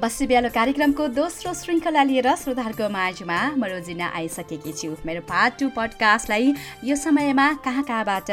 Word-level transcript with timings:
बसी 0.00 0.26
बिहालो 0.26 0.48
कार्यक्रमको 0.48 1.06
दोस्रो 1.12 1.52
श्रृङ्खला 1.54 2.02
लिएर 2.08 2.28
श्रोताहरूको 2.40 2.88
माझमा 2.88 3.38
म 3.52 3.64
रोजिना 3.68 4.06
आइसकेकी 4.16 4.72
छु। 4.72 4.96
मेरो 5.04 5.20
पार्ट 5.28 5.58
टू 5.60 5.68
पडकास्टलाई 5.76 6.54
यो 6.88 6.96
समयमा 6.96 7.46
कहाँ 7.60 7.84
कहाँबाट 7.84 8.30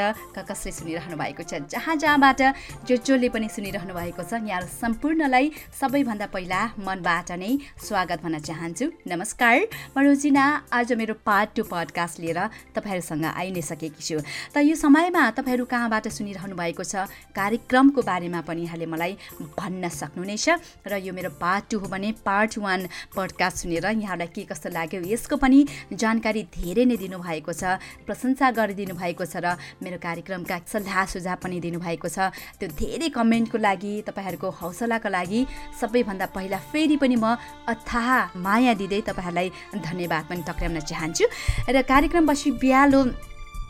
कसले 0.47 0.71
सुनिरहनु 0.71 1.17
भएको 1.19 1.43
छ 1.43 1.59
जहाँ 1.67 1.95
जहाँबाट 1.99 2.41
जो 2.87 2.95
जसले 2.95 3.29
पनि 3.35 3.49
सुनिरहनु 3.51 3.93
भएको 3.93 4.23
छ 4.23 4.39
यहाँहरू 4.47 4.67
सम्पूर्णलाई 4.79 5.51
सबैभन्दा 5.75 6.27
पहिला 6.31 6.61
मनबाट 6.87 7.31
नै 7.35 7.51
स्वागत 7.83 8.23
भन्न 8.23 8.39
चाहन्छु। 8.47 8.85
नमस्कार 9.03 9.67
म 9.91 10.07
रोजिना 10.07 10.45
आज 10.71 10.93
मेरो 10.95 11.19
पार्ट 11.27 11.49
टू 11.51 11.67
पडकास्ट 11.67 12.19
लिएर 12.23 12.39
तपाईँहरूसँग 12.79 13.27
आइ 13.27 13.51
नै 13.51 13.61
सकेकी 13.67 14.03
छु। 14.07 14.23
त 14.55 14.63
यो 14.63 14.79
समयमा 14.79 15.25
तपाईँहरू 15.35 15.67
कहाँबाट 15.67 16.07
सुनिरहनु 16.15 16.55
भएको 16.55 16.87
छ 16.87 17.11
कार्यक्रमको 17.35 18.07
बारेमा 18.07 18.41
पनि 18.47 18.71
यहाँले 18.71 18.87
मलाई 18.87 19.13
भन्न 19.59 19.83
सक्नुहुनेछ 19.91 20.47
र 20.87 21.03
यो 21.03 21.11
मेरो 21.11 21.35
पार्ट 21.35 21.55
पार्ट 21.57 21.69
टू 21.71 21.79
हो 21.79 21.87
भने 21.87 22.11
पार्ट 22.25 22.57
वान 22.57 22.85
पडकास्ट 23.15 23.57
सुनेर 23.57 23.85
यहाँलाई 23.85 24.27
के 24.29 24.43
कस्तो 24.45 24.69
लाग्यो 24.69 25.01
यसको 25.01 25.35
पनि 25.41 25.65
जानकारी 25.93 26.43
धेरै 26.53 26.85
नै 26.85 26.97
दिनुभएको 26.97 27.53
छ 27.53 27.81
प्रशंसा 28.05 28.51
गरिदिनु 28.53 28.93
भएको 28.93 29.25
छ 29.25 29.41
र 29.41 29.57
मेरो 29.81 29.97
कार्यक्रमका 29.97 30.57
सल्लाह 30.69 31.05
सुझाव 31.09 31.37
पनि 31.41 31.59
दिनुभएको 31.59 32.09
छ। 32.09 32.29
त्यो 32.61 32.69
धेरै 32.77 33.09
कमेन्टको 33.09 33.57
लागि 33.57 33.93
तपाईँहरूको 34.05 34.49
हौसलाको 34.61 35.09
लागि 35.09 35.39
सबैभन्दा 35.81 36.25
पहिला 36.37 36.59
फेरि 36.69 36.97
पनि 37.01 37.17
म 37.17 37.33
अथाह 37.65 38.37
माया 38.37 38.73
दिँदै 38.77 39.01
तपाईँहरूलाई 39.09 39.49
धन्यवाद 39.81 40.23
पनि 40.29 40.41
टक्राउन 40.45 40.79
चाहन्छु। 40.85 41.25
र 41.73 41.81
कार्यक्रम 41.81 42.23
बसी 42.29 42.51
बिहालो 42.61 43.01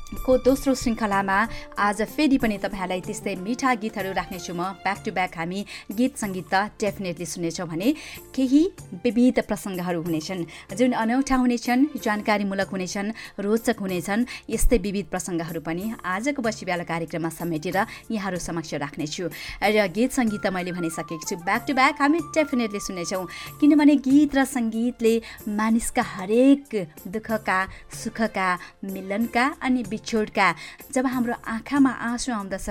को 0.08 0.38
दोस्रो 0.40 0.74
श्रृङ्खलामा 0.76 1.38
आज 1.78 2.02
फेरि 2.08 2.38
पनि 2.40 2.58
तपाईँहरूलाई 2.64 3.02
त्यस्तै 3.04 3.36
मिठा 3.44 3.74
गीतहरू 3.76 4.12
राख्नेछु 4.16 4.54
म। 4.56 4.80
ब्याक 4.80 5.00
टु 5.04 5.12
ब्याक 5.12 5.36
हामी 5.36 5.60
गीत 5.92 6.14
सङ्गीत 6.16 6.48
त 6.48 6.72
डेफिनेटली 6.80 7.26
सुनेछौँ 7.28 7.68
भने 7.68 7.90
केही 8.32 8.62
विविध 9.04 9.40
प्रसङ्गहरू 9.44 10.00
हुनेछन्। 10.08 10.42
जुन 10.80 10.92
अनौठा 10.96 11.36
हुनेछन् 11.36 11.82
जानकारीमूलक 12.00 12.70
हुनेछन् 12.72 13.12
रोचक 13.36 13.78
हुनेछन् 13.84 14.24
यस्तै 14.48 14.78
विविध 14.80 15.08
प्रसङ्गहरू 15.12 15.60
पनि 15.68 15.84
आजको 16.00 16.40
बसिब्यालो 16.40 16.88
कार्यक्रममा 16.88 17.32
समेटेर 17.36 17.78
यहाँहरू 18.08 18.40
समक्ष 18.40 18.74
राख्नेछु। 18.80 19.28
र 19.60 19.88
गीत 19.92 20.12
सङ्गीत 20.16 20.40
त 20.40 20.56
मैले 20.56 20.72
भनिसकेको 20.72 21.26
छु। 21.28 21.36
ब्याक 21.44 21.62
टु 21.68 21.74
ब्याक 21.76 21.96
हामी 22.00 22.20
डेफिनेटली 22.32 22.80
सुनेछौँ 22.80 23.28
किनभने 23.60 23.96
गीत 24.08 24.32
र 24.40 24.48
सङ्गीतले 24.56 25.14
मानिसका 25.52 26.04
हरेक 26.16 26.64
दुःखका 27.12 27.60
सुखका 27.92 28.50
मिलनका 28.88 29.46
अनि 29.60 29.84
बिछोडका 29.98 30.48
जब 30.94 31.06
हाम्रो 31.09 31.34
आँखामा 31.42 31.90
आँसु 31.90 32.30
आउँदछ 32.31 32.70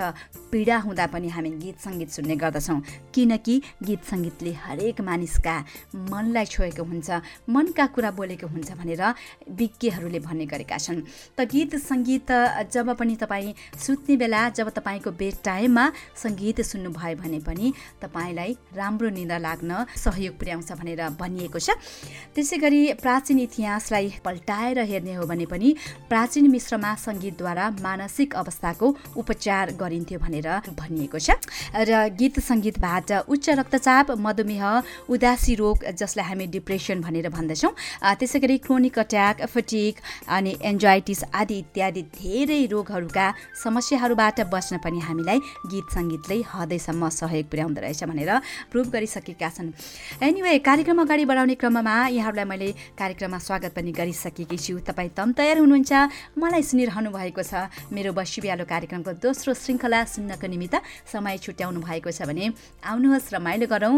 पीडा 0.50 0.76
हुँदा 0.86 1.06
पनि 1.10 1.28
हामी 1.34 1.50
गीत 1.58 1.78
सङ्गीत 1.82 2.10
सुन्ने 2.14 2.36
गर्दछौँ। 2.38 2.78
किनकि 3.10 3.54
गीत 3.82 4.02
सङ्गीतले 4.06 4.52
हरेक 4.62 5.00
मानिसका 5.02 5.54
मनलाई 6.06 6.46
छोएको 6.46 6.82
हुन्छ 6.86 7.10
मनका 7.50 7.86
कुरा 7.94 8.10
बोलेको 8.14 8.46
हुन्छ 8.46 8.70
भनेर 8.78 9.02
विज्ञहरूले 9.58 10.20
भन्ने 10.22 10.46
गरेका 10.46 10.78
छन्। 10.78 11.02
त 11.34 11.38
गीत 11.50 11.74
सङ्गीत 11.82 12.30
जब 12.70 12.94
पनि 12.94 13.16
तपाईँ 13.18 13.54
सुत्ने 13.74 14.14
बेला 14.22 14.40
जब 14.54 14.70
तपाईँको 14.78 15.10
बेड 15.10 15.34
टाइममा 15.42 15.84
सङ्गीत 16.22 16.60
सुन्नुभयो 16.62 17.16
भने 17.18 17.38
पनि 17.42 17.66
तपाईँलाई 18.02 18.50
राम्रो 18.78 19.08
निदा 19.18 19.38
लाग्न 19.42 19.70
सहयोग 19.98 20.34
पुर्याउँछ 20.38 20.70
भनेर 20.78 21.02
भनिएको 21.18 21.58
छ। 21.58 21.74
त्यसै 22.34 22.56
गरी 22.62 22.80
प्राचीन 23.02 23.38
इतिहासलाई 23.50 24.22
पल्टाएर 24.22 24.78
हेर्ने 24.86 25.14
हो 25.18 25.26
भने 25.26 25.46
पनि 25.50 25.74
प्राचीन 26.06 26.50
मिश्रमा 26.54 26.94
सङ्गीतद्वारा 27.16 27.64
मानसिक 27.80 28.34
अवस्थाको 28.36 28.86
उपचार 29.16 29.72
गरिन्थ्यो 29.80 30.18
भनेर 30.20 30.48
भनिएको 30.76 31.18
छ। 31.18 31.40
र 31.72 32.12
गीत 32.12 32.44
सङ्गीतबाट 32.44 33.10
उच्च 33.32 33.46
रक्तचाप 33.56 34.20
मधुमेह 34.20 34.64
उदासी 35.08 35.54
रोग 35.56 35.78
जसलाई 35.96 36.26
हामी 36.28 36.46
डिप्रेसन 36.52 37.00
भनेर 37.00 37.28
भन्दछौँ 37.32 37.72
त्यसै 38.20 38.38
गरी 38.44 38.56
क्रोनिक 38.66 38.98
अट्याक 38.98 39.36
फटिक 39.48 39.94
अनि 40.28 40.52
एन्जाइटिस 40.60 41.20
आदि 41.32 41.56
इत्यादि 41.58 42.02
धेरै 42.12 42.60
रोगहरूका 42.68 43.26
समस्याहरूबाट 43.64 44.40
बच्न 44.52 44.74
पनि 44.84 45.00
हामीलाई 45.08 45.38
गीत 45.72 45.86
सङ्गीतले 45.96 46.36
हदैसम्म 46.52 47.08
सहयोग 47.08 47.46
पुर्याउँदो 47.48 47.80
रहेछ 47.80 48.02
भनेर 48.04 48.30
प्रुभ 48.72 48.86
गरिसकेका 48.92 49.48
छन्। 49.56 49.72
एनिवे 50.20 50.58
कार्यक्रम 50.68 51.00
अगाडि 51.00 51.24
बढाउने 51.24 51.54
क्रममा 51.56 51.96
यहाँहरूलाई 52.12 52.44
मैले 52.44 52.68
कार्यक्रममा 53.00 53.38
स्वागत 53.38 53.72
पनि 53.72 53.92
गरिसकेकी 53.92 54.58
छु। 54.58 54.74
तपाईँ 54.84 55.10
तम 55.16 55.32
तयार 55.38 55.58
हुनुहुन्छ 55.62 55.92
मलाई 56.38 56.62
सुनिरहनु 56.62 57.05
भएको 57.12 57.42
छ। 57.42 57.70
मेरो 57.92 58.12
बसी 58.12 58.40
बिहालो 58.40 58.64
कार्यक्रमको 58.64 59.12
दोस्रो 59.18 59.54
श्रृङ्खला 59.54 60.00
सुन्नको 60.06 60.46
निमित्त 60.46 60.74
समय 61.12 61.38
छुट्याउनु 61.38 61.80
भएको 61.80 62.10
छ 62.10 62.22
भने 62.26 62.52
आउनुहोस् 62.84 63.32
रमाइलो 63.34 63.66
गरौँ। 63.66 63.94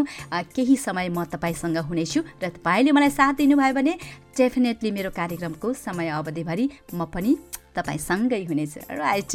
केही 0.55 0.75
समय 0.77 1.09
म 1.09 1.23
तपाईँसँग 1.25 1.77
हुनेछु 1.89 2.19
र 2.43 2.49
तपाईँले 2.49 2.91
मलाई 2.91 3.09
साथ 3.09 3.33
दिनुभयो 3.41 3.73
भने 3.73 3.93
डेफिनेटली 4.37 4.89
मेरो 4.91 5.09
कार्यक्रमको 5.11 5.73
समय 5.75 6.07
अवधिभरि 6.09 6.65
म 6.93 7.05
पनि 7.05 7.35
तपाईँसँगै 7.75 8.43
हुनेछ। 8.49 8.73
राइट 8.89 9.31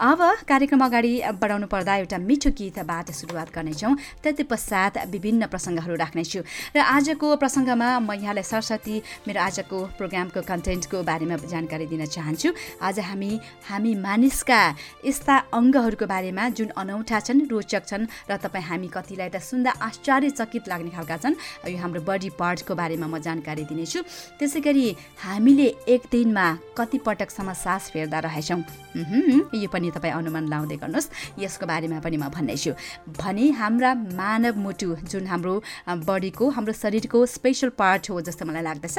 अब 0.00 0.20
कार्यक्रम 0.48 0.80
अगाडि 0.84 1.12
बढाउनु 1.42 1.66
पर्दा 1.66 1.92
एउटा 2.02 2.18
मिठो 2.18 2.50
गीतबाट 2.54 3.10
सुरुवात 3.10 3.48
गर्नेछौँ। 3.54 3.94
त्यति 4.22 4.42
पश्चात 4.46 4.94
विभिन्न 5.10 5.46
प्रसङ्गहरू 5.52 5.94
राख्नेछु। 5.96 6.40
र 6.76 6.78
आजको 6.78 7.26
प्रसङ्गमा 7.36 7.88
म 8.00 8.10
यहाँलाई 8.14 8.44
सरस्वती 8.44 8.96
मेरो 9.26 9.40
आजको 9.40 9.78
प्रोग्रामको 9.98 10.40
कन्टेन्टको 10.42 10.98
बारेमा 11.02 11.36
जानकारी 11.42 11.86
दिन 11.86 12.06
चाहन्छु। 12.06 12.48
आज 12.82 12.98
हामी 13.08 13.32
हामी 13.68 13.92
मानिसका 13.98 14.60
यस्ता 15.04 15.36
अङ्गहरूको 15.52 16.06
बारेमा 16.06 16.48
जुन 16.56 16.68
अनौठा 16.76 17.18
छन् 17.20 17.46
रोचक 17.50 17.82
छन् 17.86 18.06
र 18.30 18.36
तपाईँ 18.38 18.64
हामी 18.64 18.88
कतिलाई 18.88 19.28
त 19.28 19.38
सुन्दा 19.40 19.70
आश्चर्यचकित 19.82 20.68
लाग्ने 20.68 20.90
खालका 20.96 21.16
छन् 21.22 21.38
यो 21.66 21.78
हाम्रो 21.78 22.00
बडी 22.02 22.30
पार्टको 22.38 22.72
बारेमा 22.74 23.06
म 23.06 23.18
जानकारी 23.18 23.64
दिनेछु। 23.66 24.00
त्यसै 24.38 24.60
गरी 24.60 24.86
हामीले 25.24 25.68
एक 25.88 26.02
दिनमा 26.10 26.46
कति 26.78 26.98
पटकसम्म 27.06 27.52
सास 27.72 27.88
फेर्दा 27.90 28.18
रहेछौँ 28.20 28.60
यो 29.56 29.68
पनि 29.72 29.90
तपाईँ 29.96 30.12
अनुमान 30.12 30.44
लाउँदै 30.48 30.76
गर्नुहोस्। 30.76 31.40
यसको 31.40 31.64
बारेमा 31.66 32.04
पनि 32.04 32.16
म 32.20 32.28
भन्नेछु 32.28 32.72
भने 33.16 33.46
हाम्रा 33.56 33.90
मानव 34.12 34.56
मुटु 34.60 35.08
जुन 35.08 35.24
हाम्रो 35.32 35.54
बडीको 36.04 36.44
हाम्रो 36.52 36.72
शरीरको 36.76 37.18
स्पेसल 37.26 37.68
पार्ट 37.72 38.10
हो 38.10 38.20
जस्तो 38.20 38.44
मलाई 38.44 38.62
लाग्दछ। 38.62 38.96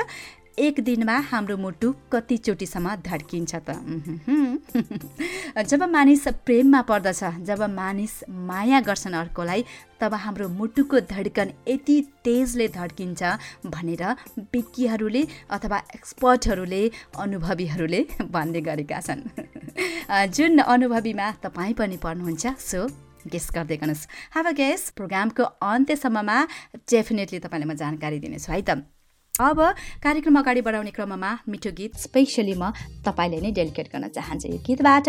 एक 0.60 0.80
दिनमा 0.80 1.18
हाम्रो 1.30 1.56
मुटु 1.58 1.92
कतिचोटिसम्म 2.12 2.96
धड्किन्छ 3.06 3.56
त। 3.56 3.74
जब 5.70 5.84
मानिस 5.84 6.28
प्रेममा 6.46 6.82
पर्दछ 6.82 7.24
जब 7.42 7.62
मानिस 7.70 8.14
माया 8.30 8.80
गर्छन् 8.80 9.16
अर्कोलाई 9.16 9.66
तब 10.00 10.14
हाम्रो 10.14 10.50
मुटुको 10.50 11.00
धड्कन 11.10 11.54
यति 11.68 11.98
तेजले 12.24 12.68
धड्किन्छ 12.70 13.24
भनेर 13.66 14.04
विज्ञहरूले 14.54 15.24
अथवा 15.50 15.78
एक्सपर्टहरूले 15.96 16.84
अनुभवीहरूले 17.18 18.06
भन्ने 18.30 18.62
गरेका 18.62 19.00
छन्। 19.02 19.22
जुन 20.36 20.58
अनुभवीमा 20.60 21.32
तपाईँ 21.44 21.74
पनि 21.74 21.98
पर्नुहुन्छ 21.98 22.46
सो 22.62 22.88
गेस 23.26 23.50
गर्दै 23.56 23.78
गर्नुहोस् 23.82 24.08
हाव 24.36 24.52
गेस 24.54 24.90
प्रोग्रामको 24.96 25.44
अन्त्यसम्ममा 25.66 26.38
डेफिनेटली 26.92 27.40
तपाईँलाई 27.40 27.68
म 27.68 27.74
जानकारी 27.74 28.20
दिनेछु 28.20 28.52
है 28.54 28.62
त। 28.62 28.93
अब 29.42 29.60
कार्यक्रम 29.98 30.38
अगाडि 30.40 30.62
बढाउने 30.62 30.92
क्रममा 30.94 31.30
मिठो 31.50 31.72
गीत 31.74 31.98
स्पेसली 31.98 32.54
म 32.54 32.70
तपाईँले 33.02 33.40
नै 33.42 33.52
डेलिकेट 33.58 33.88
गर्न 33.90 34.06
चाहन्छु 34.14 34.48
यो 34.54 34.62
गीतबाट। 34.62 35.08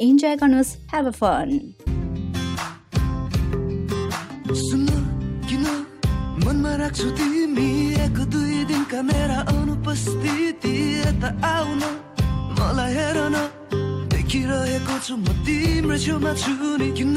इन्जोय 0.00 0.36
गर्नुहोस् 0.40 0.72
हेभ 0.96 1.06
अ 1.06 1.12
फन 1.12 1.48
मनमा 6.40 6.72
राख्छु 6.80 7.08
तिमी? 7.20 7.68
एक 8.00 8.16
दुई 8.32 8.64
दिनका 8.64 9.00
मेरा 9.12 9.38
अनुपस्थिति 9.44 10.74
यता 10.96 11.28
आउन 11.44 11.82
मलाई 12.56 12.92
हेर 12.96 13.18
न 13.28 13.36
देखिरहेको 14.08 14.96
छु 15.04 15.14
म 15.20 15.28
तिम्रो 15.44 15.96
छेउमा 16.00 16.32
छु 16.32 16.52
नि। 16.80 16.88
किन 16.96 17.16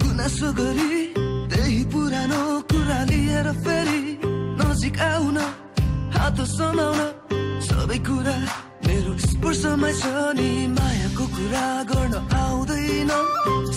गुनासो 0.00 0.48
गरी 0.56 0.88
त्यही 1.52 1.82
पुरानो 1.92 2.40
कुरा 2.72 3.00
लिएर 3.12 3.52
फेरि 3.60 4.00
नजिक 4.84 5.00
आउन 5.00 5.38
हात 6.12 6.38
समाउन 6.44 7.00
सबै 7.64 7.98
कुरा 8.04 8.36
मेरो 8.84 9.12
स्पर्शमै 9.24 9.92
छ 10.00 10.04
नि 10.36 10.48
मायाको 10.76 11.24
कुरा 11.36 11.64
गर्न 11.88 12.14
आउँदैन 12.36 13.12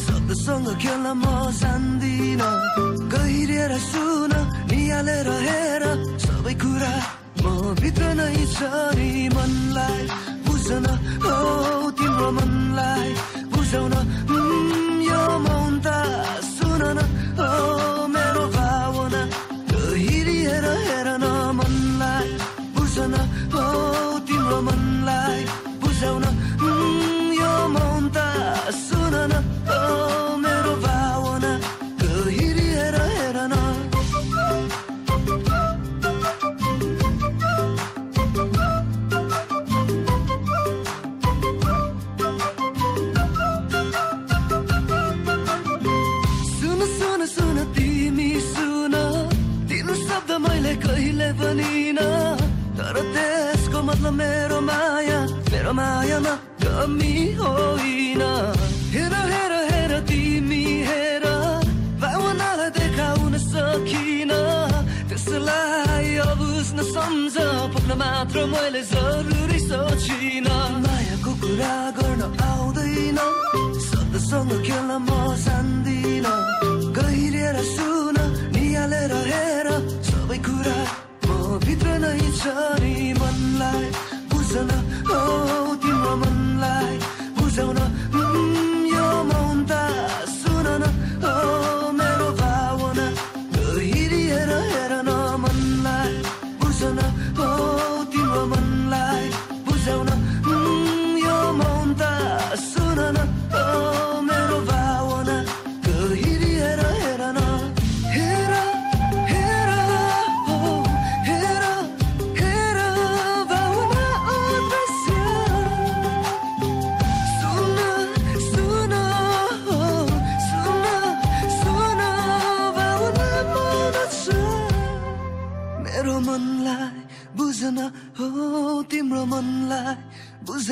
शब्दसँग 0.03 0.67
खेल्न 0.83 1.07
म 1.15 1.25
जान्दिन 1.59 2.43
गहिरिएर 3.13 3.73
सुन 3.87 4.33
निहालेर 4.67 5.29
हेर 5.47 5.83
सबै 6.25 6.55
कुरा 6.63 6.93
म 7.39 7.45
भित्र 7.79 8.03
नै 8.19 8.35
छ 8.55 8.67
नि 8.99 9.09
मनलाई 9.35 10.03
बुझ्न 10.43 10.85
हो 11.23 11.37
तिम्रो 11.95 12.29
मनलाई 12.39 13.11
बुझाउन 13.55 13.95
यो 15.07 15.23
मौन 15.47 15.71
त 15.85 15.87
सुन 16.51 16.83
न 16.97 16.99
हो 17.39 17.96
पनि 51.39 51.91
न 51.97 51.99
तर 52.77 52.95
त्यसको 53.13 53.81
मतलब 53.89 54.13
मेरो 54.13 54.59
माया 54.69 55.19
मेरो 55.51 55.71
मायामा 55.79 56.33
कमी 56.63 57.15
होइन 57.39 58.21
हेर 58.95 59.13
हेर 59.31 59.53
हेर 59.71 59.93
तिमी 60.09 60.63
हेर 60.89 61.25
भावनालाई 62.03 62.69
देखाउन 62.77 63.37
सकिन 63.45 64.31
त्यसलाई 65.09 66.15
अब 66.27 66.37
बुझ्न 66.41 66.83
सम्झ 66.93 67.35
पुग्न 67.73 67.97
मात्र 68.03 68.45
मैले 68.53 68.81
जरुरी 68.93 69.59
सोचिन 69.67 70.47
मायाको 70.85 71.31
कुरा 71.43 71.75
गर्न 71.97 72.23
आउँदैन 72.49 73.19
शब्दसँग 73.89 74.51
खेल्न 74.67 74.96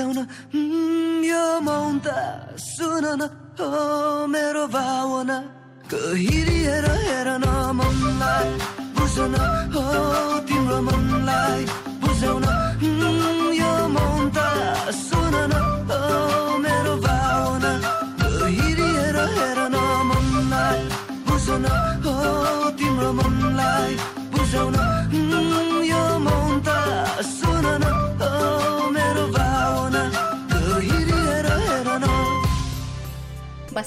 उम्, 0.04 1.24
यो 1.32 1.44
मौन 1.68 2.00
त 2.06 2.08
सुन 2.60 3.06
न 3.22 3.30
हो 3.60 4.28
मेरो 4.28 4.66
भावना 4.76 5.38
गहिरिएर 5.94 6.86
हेर 7.06 7.28
न 7.44 7.46
मनलाई 7.80 8.50
बुझन 8.98 9.36
हो 9.76 9.86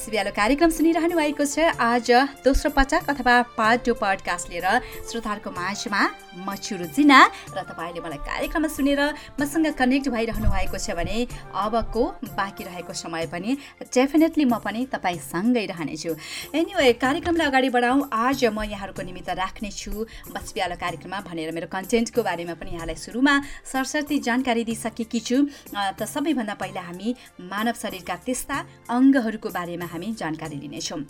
बिहालो 0.09 0.31
कार्यक्रम 0.33 0.71
सुनिरहनु 0.73 1.17
भएको 1.17 1.45
छ। 1.45 1.77
आज 1.77 2.09
दोस्रो 2.41 2.71
पटक 2.73 3.13
अथवा 3.13 3.35
पार्ट 3.53 3.85
टू 3.85 3.93
पडकास्ट 3.95 4.49
लिएर 4.49 4.67
श्रोताहरूको 5.05 5.51
माझमा 5.53 6.01
म 6.39 6.55
छु 6.57 6.77
रुजिना 6.81 7.19
र 7.53 7.59
तपाईँले 7.69 8.01
मलाई 8.01 8.21
कार्यक्रममा 8.25 8.69
सुनेर 8.73 9.01
मसँग 9.37 9.69
कनेक्ट 9.77 10.09
भइरहनु 10.09 10.49
भएको 10.49 10.79
छ 10.79 10.97
भने 10.97 11.29
अबको 11.53 12.03
बाँकी 12.33 12.65
रहेको 12.65 12.93
समय 12.95 13.27
पनि 13.29 13.51
डेफिनेटली 13.85 14.45
म 14.49 14.57
पनि 14.65 14.87
तपाईँसँगै 14.89 15.65
रहनेछु। 15.77 16.13
एनिवे 16.57 16.93
कार्यक्रमलाई 16.97 17.47
अगाडि 17.47 17.69
बढाउँ। 17.69 18.09
आज 18.09 18.45
म 18.49 18.65
यहाँहरूको 18.65 19.03
निमित्त 19.05 19.31
राख्नेछु 19.37 19.93
बस 20.33 20.47
बिहालो 20.57 20.77
कार्यक्रममा 20.81 21.21
भनेर 21.29 21.53
मेरो 21.53 21.69
कन्टेन्टको 21.69 22.21
बारेमा 22.25 22.55
पनि 22.57 22.71
यहाँलाई 22.81 22.97
सुरुमा 22.97 23.35
सरस्वती 23.69 24.17
जानकारी 24.25 24.65
दिइसकेकी 24.65 25.21
छु। 25.21 25.37
त 25.77 26.01
सबैभन्दा 26.01 26.55
पहिला 26.57 26.81
हामी 26.89 27.09
मानव 27.53 27.77
शरीरका 27.77 28.17
त्यस्ता 28.25 28.57
अङ्गहरूको 28.89 29.49
बारेमा 29.53 29.87
जानकारी 30.07 30.57
लिनेछौँ। 30.57 31.03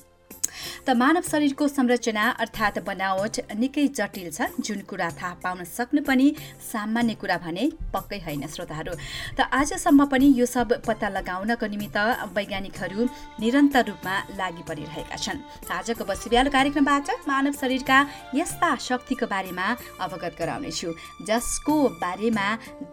त 0.86 0.90
मानव 0.96 1.22
शरीरको 1.22 1.66
संरचना 1.68 2.24
अर्थात् 2.40 2.78
बनावट 2.86 3.52
निकै 3.60 3.86
जटिल 3.88 4.30
छ 4.32 4.48
जुन 4.58 4.80
कुरा 4.90 5.08
थाहा 5.20 5.34
पाउन 5.44 5.64
सक्नु 5.64 6.00
पनि 6.02 6.26
सामान्य 6.72 7.14
कुरा 7.20 7.36
भने 7.44 7.64
पक्कै 7.94 8.18
होइन 8.24 8.46
श्रोताहरू। 8.48 8.92
त 9.36 9.38
आजसम्म 9.52 10.04
पनि 10.08 10.26
यो 10.40 10.46
सब 10.46 10.72
पत्ता 10.86 11.08
लगाउनको 11.08 11.66
निमित्त 11.66 11.98
वैज्ञानिकहरू 12.34 13.00
निरन्तर 13.40 13.84
रूपमा 13.86 14.14
लागि 14.40 14.62
परिरहेका 14.68 15.16
छन्। 15.16 15.38
आजको 15.68 16.04
बसिबिहालो 16.04 16.50
कार्यक्रमबाट 16.50 17.08
मानव 17.28 17.52
शरीरका 17.60 17.98
यस्ता 18.34 18.70
शक्तिको 18.88 19.26
बारेमा 19.28 19.66
अवगत 20.00 20.34
गराउनेछु 20.40 20.88
जसको 21.28 21.76
बारेमा 22.02 22.46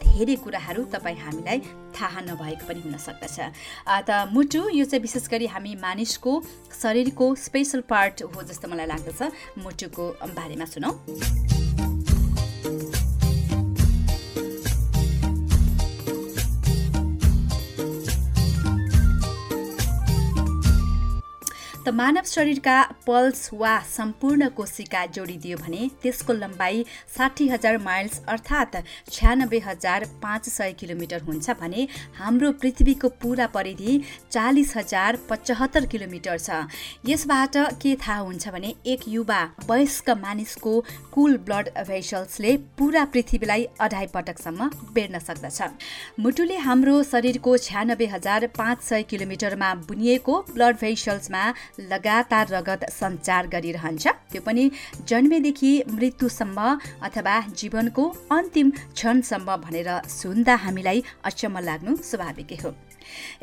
धेरै 0.04 0.36
कुराहरू 0.44 0.84
तपाईँ 0.94 1.20
हामीलाई 1.24 1.60
थाहा 1.96 2.22
नभएको 2.22 2.68
पनि 2.68 2.82
हुन 2.82 2.98
सक्दछ। 2.98 3.40
त 4.08 4.30
मुटु 4.34 4.70
यो 4.70 4.86
चाहिँ 4.86 5.02
विशेष 5.02 5.28
गरी 5.30 5.48
हामी 5.48 5.76
मानिसको 5.82 6.32
शरीरको 6.82 7.26
स्पेसल 7.36 7.82
पार्ट 7.90 8.24
हो 8.36 8.44
जस्तो 8.44 8.68
मलाई 8.68 8.86
लाग्दछ। 8.86 9.22
मुटुको 9.64 10.06
बारेमा 10.36 10.66
सुनौ। 10.66 10.92
त 21.86 21.90
मानव 21.94 22.26
शरीरका 22.26 22.82
पल्स 23.06 23.50
वा 23.54 23.72
सम्पूर्ण 23.88 24.48
कोशिका 24.58 25.06
जोडिदियो 25.16 25.58
भने 25.58 25.90
त्यसको 26.04 26.34
लम्बाइ 26.34 26.84
साठी 27.18 27.48
हजार 27.48 27.78
माइल्स 27.80 28.22
अर्थात् 28.28 28.78
छ्यानब्बे 29.12 29.60
हजार 29.66 30.06
पाँच 30.24 30.50
सय 30.50 30.72
किलोमिटर 30.80 31.22
हुन्छ 31.24 31.50
भने 31.60 31.88
हाम्रो 32.18 32.52
पृथ्वीको 32.62 33.10
पुरा 33.22 33.48
परिधि 33.56 34.02
चालिस 34.32 34.76
हजार 34.78 35.18
पचहत्तर 35.30 35.86
किलोमिटर 35.86 36.38
छ। 36.40 36.66
यसबाट 37.06 37.58
के 37.84 37.94
थाहा 37.98 38.18
हुन्छ 38.22 38.50
भने 38.50 38.74
एक 38.86 39.08
युवा 39.08 39.44
वयस्क 39.70 40.10
मानिसको 40.24 40.74
कुल 41.14 41.38
ब्लड 41.46 41.70
भेसल्सले 41.88 42.56
पुरा 42.78 43.06
पृथ्वीलाई 43.14 43.68
अढाई 43.80 44.08
पटकसम्म 44.16 44.70
बेर्न 44.96 45.20
सक्दछ। 45.20 45.62
मुटुले 46.20 46.58
हाम्रो 46.66 46.98
शरीरको 47.14 47.58
छ्यानब्बे 47.60 48.10
हजार 48.16 48.48
पाँच 48.58 48.84
सय 48.90 49.04
किलोमिटरमा 49.14 49.74
बुनिएको 49.86 50.42
ब्लड 50.52 50.82
भेसल्समा 50.82 51.46
लगातार 51.80 52.48
रगत 52.48 52.90
सञ्चार 52.92 53.48
गरिरहन्छ। 53.48 54.08
त्यो 54.32 54.42
पनि 54.42 54.64
जन्मेदेखि 55.08 55.72
मृत्युसम्म 55.90 56.58
अथवा 57.04 57.36
जीवनको 57.54 58.04
अन्तिम 58.32 58.70
क्षणसम्म 58.72 59.56
भनेर 59.66 59.90
सुन्दा 60.10 60.56
हामीलाई 60.56 61.04
अचम्म 61.24 61.60
लाग्नु 61.60 61.96
स्वाभाविकै 62.04 62.58
हो। 62.64 62.74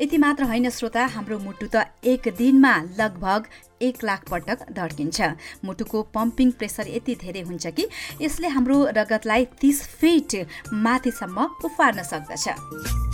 यति 0.00 0.18
मात्र 0.18 0.44
होइन 0.44 0.68
श्रोता 0.70 1.04
हाम्रो 1.06 1.38
मुटु 1.38 1.66
त 1.74 1.86
एक 2.04 2.28
दिनमा 2.38 2.74
लगभग 2.98 3.46
एक 3.82 4.04
लाख 4.04 4.20
पटक 4.30 4.58
धड्किन्छ। 4.72 5.20
मुटुको 5.64 6.02
पम्पिङ 6.14 6.50
प्रेसर 6.58 6.88
यति 6.88 7.14
धेरै 7.22 7.42
हुन्छ 7.46 7.66
कि 7.66 7.86
यसले 8.20 8.48
हाम्रो 8.48 8.78
रगतलाई 8.96 9.44
तिस 9.60 9.82
फिट 10.00 10.46
माथिसम्म 10.72 11.48
उफार्न 11.64 12.02
सक्दछ। 12.02 13.12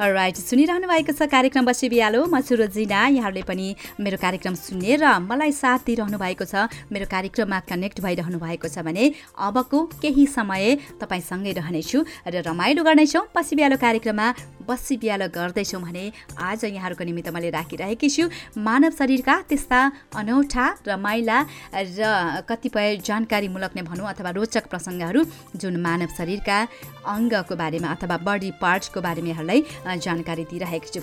राइट 0.00 0.36
सुनिरहनु 0.36 0.88
भएको 0.88 1.12
छ 1.14 1.30
कार्यक्रम 1.30 1.64
बसी 1.64 1.88
बिहालो। 1.88 2.26
म 2.26 2.40
सुरजिना 2.42 3.14
यहाँहरूले 3.14 3.42
पनि 3.46 3.66
मेरो 4.02 4.18
कार्यक्रम 4.18 4.54
सुनेर 4.58 5.06
मलाई 5.22 5.52
साथ 5.54 5.86
दिइरहनु 5.86 6.18
भएको 6.18 6.44
छ। 6.44 6.66
मेरो 6.90 7.06
कार्यक्रममा 7.06 7.58
कनेक्ट 7.70 8.00
भइरहनु 8.02 8.38
भएको 8.42 8.68
छ 8.74 8.82
भने 8.82 9.14
अबको 9.38 9.78
केही 10.02 10.26
समय 10.26 10.98
तपाईँसँगै 10.98 11.52
रहनेछु 11.54 11.98
र 12.26 12.42
रमाइलो 12.42 12.82
गर्नेछौँ। 12.82 13.22
बसी 13.30 13.54
बिहालो 13.54 13.76
कार्यक्रममा 13.78 14.26
बसी 14.66 14.96
बिहालो 14.98 15.28
गर्दैछौँ 15.30 15.82
भने 15.82 16.04
आज 16.42 16.64
यहाँहरूको 16.74 17.04
निमित्त 17.04 17.30
मैले 17.30 17.50
राखिरहेकी 17.54 18.08
छु। 18.10 18.24
मानव 18.58 18.98
शरीरका 18.98 19.34
त्यस्ता 19.46 19.80
अनौठा 20.10 20.66
रमाइला 20.90 21.38
र 21.70 22.42
कतिपय 22.50 22.98
जानकारीमूलक 22.98 23.72
नै 23.78 23.82
भनौँ 23.86 24.10
अथवा 24.10 24.30
रोचक 24.34 24.66
प्रसङ्गहरू 24.66 25.20
जुन 25.54 25.78
मानव 25.78 26.10
शरीरका 26.18 26.58
अङ्गको 27.06 27.54
बारेमा 27.54 27.88
अथवा 27.94 28.16
बडी 28.26 28.50
पार्ट्सको 28.58 28.98
बारेमा 28.98 29.28
यहाँहरूलाई 29.28 29.60
जानकारी 30.06 30.44
दिइरहेको 30.50 30.88
छु 30.94 31.02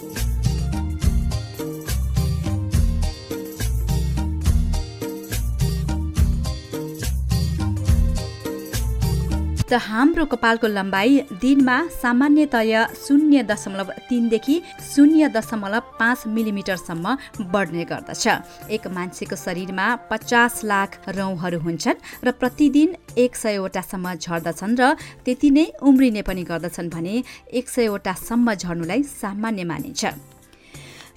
त 9.72 9.80
हाम्रो 9.88 10.24
कपालको 10.28 10.68
लम्बाइ 10.68 11.40
दिनमा 11.42 11.76
सामान्यतया 12.02 12.82
शून्य 13.04 13.44
दशमलव 13.52 13.90
तिनदेखि 14.10 14.56
शून्य 14.84 15.28
दशमलव 15.32 15.84
पाँच 16.00 16.20
मिलिमिटरसम्म 16.28 17.16
बढ्ने 17.54 17.84
गर्दछ। 17.92 18.26
एक 18.68 18.88
मान्छेको 18.96 19.36
शरीरमा 19.36 19.86
पचास 20.12 20.54
लाख 20.72 20.90
रौँहरू 21.18 21.60
हुन्छन् 21.64 22.04
र 22.28 22.32
प्रतिदिन 22.42 22.90
एक 23.16 23.32
सयवटासम्म 23.44 24.14
झर्दछन् 24.20 24.76
र 24.76 24.92
त्यति 25.24 25.50
नै 25.56 25.66
उम्रिने 25.88 26.22
पनि 26.28 26.44
गर्दछन् 26.52 26.92
भने 26.92 27.16
एक 27.56 27.66
सयवटासम्म 27.70 28.54
झर्नुलाई 28.54 29.04
सामान्य 29.22 29.64
मानिन्छ। 29.72 30.04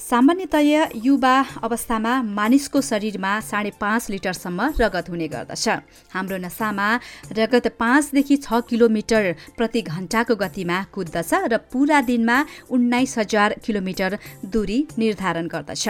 सामान्यतया 0.05 0.83
युवा 1.05 1.35
अवस्थामा 1.65 2.13
मानिसको 2.37 2.81
शरीरमा 2.81 3.33
साढे 3.41 3.71
पाँच 3.81 4.11
लिटरसम्म 4.11 4.61
रगत 4.81 5.09
हुने 5.09 5.29
गर्दछ। 5.29 5.69
हाम्रो 6.13 6.37
नसामा 6.45 6.89
रगत 7.33 7.67
पाँचदेखि 7.81 8.37
छ 8.37 8.61
किलोमिटर 8.69 9.33
प्रति 9.57 9.83
घन्टाको 9.83 10.37
गतिमा 10.37 10.83
कुद्दछ 10.93 11.33
र 11.49 11.57
पुरा 11.73 12.01
दिनमा 12.05 12.37
उन्नाइस 12.71 13.19
हजार 13.19 13.57
किलोमिटर 13.65 14.19
दूरी 14.45 14.79
निर्धारण 14.99 15.49
गर्दछ। 15.49 15.89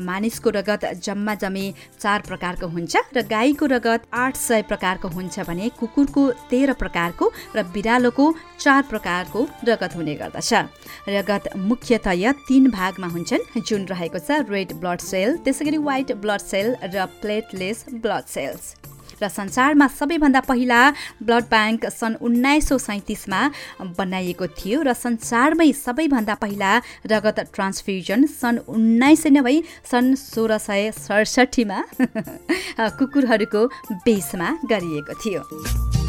मानिसको 0.00 0.50
रगत 0.50 0.84
जम्मा 1.02 1.34
जम्मी 1.34 1.66
चार 2.00 2.22
प्रकारको 2.28 2.66
हुन्छ 2.68 2.96
र 3.16 3.22
गाईको 3.26 3.66
रगत 3.66 4.06
आठ 4.14 4.36
सय 4.36 4.62
प्रकारको 4.62 5.08
हुन्छ 5.08 5.40
भने 5.48 5.68
कुकुरको 5.78 6.22
तेह्र 6.50 6.72
प्रकारको 6.74 7.30
र 7.56 7.62
बिरालोको 7.74 8.26
चार 8.58 8.82
प्रकारको 8.90 9.46
रगत 9.68 9.96
हुने 9.96 10.14
गर्दछ। 10.14 10.52
रगत 11.08 11.56
मुख्यतया 11.56 12.32
तीन 12.48 12.70
भागमा 12.70 13.08
हुन्छन् 13.08 13.60
जुन 13.60 13.86
रहेको 13.86 14.18
छ 14.18 14.42
रेड 14.50 14.72
ब्लड 14.80 15.00
सेल 15.02 15.36
त्यसै 15.44 15.64
गरी 15.64 15.78
व्हाइट 15.78 16.12
ब्लड 16.20 16.40
सेल 16.42 16.76
र 16.84 17.06
प्लेटलेस 17.22 17.84
ब्लड 17.92 18.24
सेल्स। 18.28 18.95
र 19.22 19.28
संसारमा 19.28 19.86
सबैभन्दा 19.88 20.40
पहिला 20.40 20.80
ब्लड 21.22 21.44
ब्याङ्क 21.48 21.86
सन् 21.90 22.16
उन्नाइस 22.20 22.68
सौ 22.68 22.78
सैँतिसमा 22.78 23.40
बनाइएको 23.98 24.46
थियो 24.54 24.82
र 24.82 24.92
संसारमै 24.94 25.70
सबैभन्दा 25.74 26.34
पहिला 26.36 26.72
रगत 27.06 27.38
ट्रान्सफ्युजन 27.54 28.26
सन् 28.32 28.58
उन्नाइस 28.68 29.22
सय 29.22 29.30
नब्बे 29.30 29.56
सन् 29.90 30.14
सोह्र 30.16 30.58
सय 30.60 30.90
सडसठीमा 30.98 31.78
कुकुरहरूको 32.98 33.66
बेसमा 34.04 34.48
गरिएको 34.64 35.14
थियो। 35.20 36.05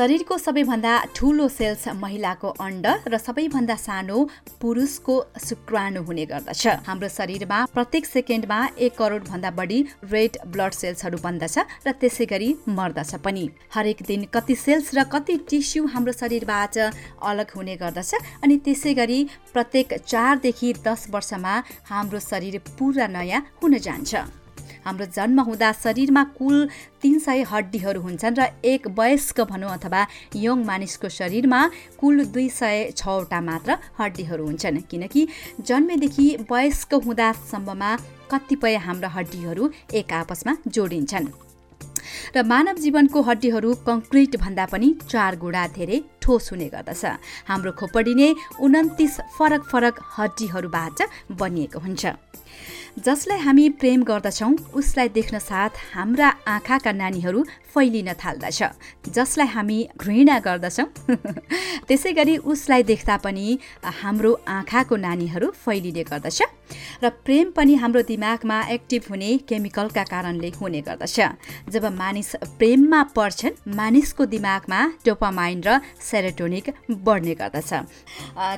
शरीरको 0.00 0.36
सबैभन्दा 0.38 0.92
ठुलो 1.16 1.46
सेल्स 1.50 1.88
महिलाको 1.94 2.48
अण्ड 2.58 2.86
र 3.12 3.18
सबैभन्दा 3.18 3.74
सानो 3.76 4.18
पुरुषको 4.60 5.16
शुक्राणु 5.46 6.02
हुने 6.02 6.24
गर्दछ। 6.24 6.62
हाम्रो 6.88 7.08
शरीरमा 7.10 7.58
प्रत्येक 7.74 8.06
सेकेन्डमा 8.06 8.60
एक 8.80 8.96
करोड 8.96 9.28
भन्दा 9.28 9.50
बढी 9.60 9.78
रेड 10.08 10.38
ब्लड 10.56 10.72
सेल्सहरू 10.72 11.18
बन्दछ 11.20 11.58
र 11.84 11.92
त्यसै 12.00 12.26
गरी 12.32 12.48
मर्दछ 12.70 13.14
पनि। 13.20 13.44
हरेक 13.76 14.02
दिन 14.08 14.24
कति 14.32 14.54
सेल्स 14.56 14.90
र 14.96 15.04
कति 15.12 15.36
टिस्यु 15.50 15.84
हाम्रो 15.92 16.16
शरीरबाट 16.16 16.78
अलग 16.80 17.56
हुने 17.56 17.76
गर्दछ 17.76 18.40
अनि 18.40 18.56
त्यसै 18.64 18.94
गरी 18.96 19.20
प्रत्येक 19.52 19.88
चारदेखि 20.08 20.74
दस 20.80 21.08
वर्षमा 21.12 21.62
हाम्रो 21.92 22.24
शरीर 22.24 22.58
पुरा 22.72 23.06
नयाँ 23.06 23.46
हुन 23.60 23.78
जान्छ। 23.78 24.39
हाम्रो 24.84 25.06
जन्म 25.16 25.40
हुँदा 25.40 25.72
शरीरमा 25.74 26.22
कुल 26.38 26.68
तिन 27.02 27.18
सय 27.18 27.42
हड्डीहरू 27.50 28.00
हुन्छन् 28.00 28.38
र 28.38 28.48
एक 28.64 28.88
वयस्क 28.98 29.40
भनौँ 29.50 29.70
अथवा 29.70 30.06
यङ 30.36 30.64
मानिसको 30.64 31.08
शरीरमा 31.10 31.60
कुल 32.00 32.24
दुई 32.32 32.48
सय 32.50 32.90
छवटा 32.96 33.40
मात्र 33.40 33.78
हड्डीहरू 34.00 34.44
हुन्छन्। 34.46 34.80
किनकि 34.90 35.26
जन्मेदेखि 35.60 36.26
वयस्क 36.50 36.94
हुँदासम्ममा 37.06 37.90
कतिपय 38.32 38.76
हाम्रा 38.86 39.08
हड्डीहरू 39.08 39.70
एक 39.94 40.12
आपसमा 40.12 40.56
जोडिन्छन्। 40.68 41.28
र 42.34 42.42
मानव 42.42 42.76
जीवनको 42.78 43.20
हड्डीहरू 43.22 43.70
कङ्क्रिट 43.86 44.36
भन्दा 44.36 44.64
पनि 44.72 44.88
चार 45.10 45.36
गुणा 45.36 45.66
धेरै 45.76 45.98
ठोस 46.22 46.50
हुने 46.52 46.68
गर्दछ। 46.74 47.04
हाम्रो 47.48 47.72
खोपडी 47.80 48.14
नै 48.14 48.28
उन्तिस 48.60 49.14
फरक 49.36 49.62
फरक 49.72 49.96
हड्डीहरूबाट 50.16 50.98
बनिएको 51.40 51.78
हुन्छ। 51.78 52.02
जसलाई 53.00 53.38
हामी 53.38 53.68
प्रेम 53.80 54.02
गर्दछौँ 54.04 54.52
उसलाई 54.74 55.08
देख्न 55.08 55.38
साथ 55.40 55.70
हाम्रा 55.94 56.28
आँखाका 56.46 56.92
नानीहरू 56.92 57.44
फैलिन 57.72 58.12
थाल्दछ 58.14 58.62
जसलाई 59.08 59.46
हामी 59.46 59.78
घृणा 59.96 60.38
गर्दछौँ। 60.38 60.86
त्यसै 61.88 62.12
गरी 62.12 62.36
उसलाई 62.44 62.82
देख्दा 62.82 63.16
पनि 63.24 63.58
हाम्रो 64.02 64.32
आँखाको 64.48 64.96
नानीहरू 64.96 65.50
फैलिने 65.56 66.02
गर्दछ 66.02 66.42
र 67.02 67.08
प्रेम 67.24 67.50
पनि 67.50 67.74
हाम्रो 67.74 68.02
दिमागमा 68.02 68.58
एक्टिभ 68.70 69.02
हुने 69.10 69.30
केमिकलका 69.48 70.04
कारणले 70.04 70.50
हुने 70.60 70.80
गर्दछ। 70.80 71.16
जब 71.70 71.84
मानिस 71.94 72.34
प्रेममा 72.58 73.02
पर्छन् 73.16 73.58
मानिसको 73.76 74.26
दिमागमा 74.26 74.80
डोपामाइन 75.06 75.62
र 75.66 75.80
सेरोटोनिक 76.02 76.66
बढ्ने 77.00 77.34
गर्दछ। 77.34 77.72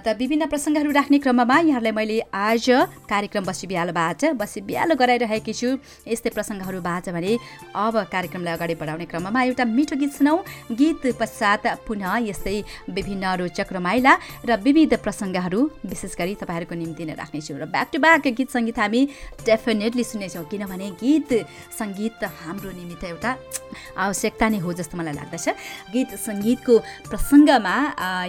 त 0.04 0.16
विभिन्न 0.18 0.46
प्रसङ्गहरू 0.48 0.90
राख्ने 0.90 1.18
क्रममा 1.20 1.58
यहाँलाई 1.62 1.92
मैले 1.92 2.20
आज 2.42 2.66
कार्यक्रम 3.06 3.44
बसी 3.44 3.66
बिहालोबाट 3.66 4.31
बसी 4.34 4.60
बिहालो 4.68 4.94
गराइरहेकी 4.96 5.52
छु। 5.52 5.68
यस्तै 6.06 6.30
प्रसङ्गहरूबाट 6.36 7.08
भने 7.10 7.32
अब 7.74 7.94
कार्यक्रमलाई 8.12 8.54
अगाडि 8.56 8.74
बढाउने 8.80 9.06
क्रममा 9.10 9.40
एउटा 9.42 9.64
मिठो 9.64 9.96
गीत 9.96 10.12
सुनौ। 10.18 10.36
गीत 10.72 11.02
पश्चात 11.20 11.86
पुनः 11.86 12.28
यस्तै 12.30 12.56
विभिन्न 12.90 13.24
रोचक 13.40 13.68
रमाइला 13.72 14.12
र 14.48 14.50
विविध 14.62 14.92
प्रसङ्गहरू 15.04 15.60
विशेष 15.84 16.12
गरी 16.20 16.34
तपाईँहरूको 16.42 16.74
निम्ति 16.74 17.04
नै 17.04 17.14
राख्नेछु 17.20 17.52
र 17.56 17.64
ब्याक 17.68 17.88
टु 17.92 17.98
ब्याक 17.98 18.26
गीत 18.38 18.48
सङ्गीत 18.50 18.78
हामी 18.78 19.00
डेफिनेटली 19.46 20.04
सुनेछौँ 20.04 20.44
किनभने 20.50 20.88
गीत 21.02 21.30
सङ्गीत 21.78 22.24
हाम्रो 22.40 22.70
निमित्त 22.72 23.04
एउटा 23.04 23.30
आवश्यकता 23.96 24.46
नै 24.48 24.58
हो 24.64 24.70
जस्तो 24.72 24.94
मलाई 24.98 25.14
लाग्दछ। 25.20 25.46
गीत 25.92 26.10
सङ्गीतको 26.26 26.74
प्रसङ्गमा 27.10 27.76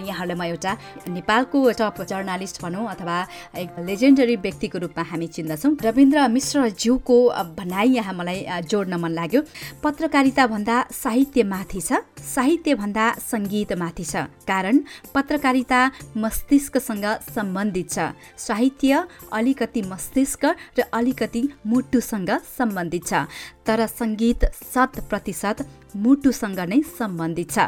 यहाँहरूलाई 0.08 0.36
म 0.38 0.42
एउटा 0.52 0.72
नेपालको 1.08 1.58
टप 1.78 1.96
जर्नालिस्ट 2.10 2.56
भनौँ 2.64 2.84
अथवा 2.94 3.16
एक 3.62 3.70
लेजेन्डरी 3.88 4.36
व्यक्तिको 4.44 4.76
रूपमा 4.84 5.02
हामी 5.10 5.26
चिन्दछौँ। 5.36 5.72
रविन्द्र 5.84 6.26
मिश्रज्यूको 6.28 7.16
भनाइ 7.58 7.88
यहाँ 7.90 8.14
मलाई 8.14 8.46
जोड्न 8.70 8.94
मन 9.00 9.12
लाग्यो। 9.12 9.42
पत्रकारिता 9.82 10.46
भन्दा 10.46 10.76
साहित्य 10.92 11.42
माथि 11.44 11.80
छ 11.80 12.00
साहित्य 12.24 12.74
भन्दा 12.74 13.06
सङ्गीत 13.30 13.72
माथि 13.78 14.04
छ 14.04 14.24
कारण 14.48 14.80
पत्रकारिता 15.14 15.80
मस्तिष्कसँग 16.16 17.06
सम्बन्धित 17.34 17.90
छ। 17.90 18.10
साहित्य 18.38 19.04
अलिकति 19.32 19.82
मस्तिष्क 19.92 20.44
र 20.78 20.88
अलिकति 20.92 21.48
मुटुसँग 21.66 22.30
सम्बन्धित 22.58 23.06
छ 23.06 23.26
तर 23.66 23.86
सङ्गीत 23.88 24.44
शत 24.64 25.00
प्रतिशत 25.10 25.66
मुटुसँग 25.96 26.60
नै 26.60 26.80
सम्बन्धित 26.98 27.50
छ। 27.50 27.58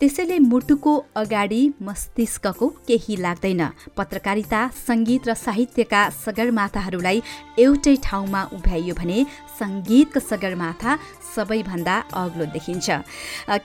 त्यसैले 0.00 0.38
मुटुको 0.38 0.92
अगाडि 1.16 1.62
मस्तिष्कको 1.82 2.66
केही 2.88 3.16
लाग्दैन। 3.16 3.62
पत्रकारिता 3.96 4.60
सङ्गीत 4.86 5.28
र 5.28 5.34
साहित्यका 5.34 6.02
सगरमाथाहरूलाई 6.24 7.22
एउटै 7.58 7.96
ठाउँमा 8.02 8.42
उभ्याइयो 8.52 8.94
भने 8.94 9.18
सङ्गीतको 9.58 10.20
सगरमाथा 10.20 10.90
सबैभन्दा 11.34 11.94
अग्लो 12.14 12.44
देखिन्छ। 12.56 12.88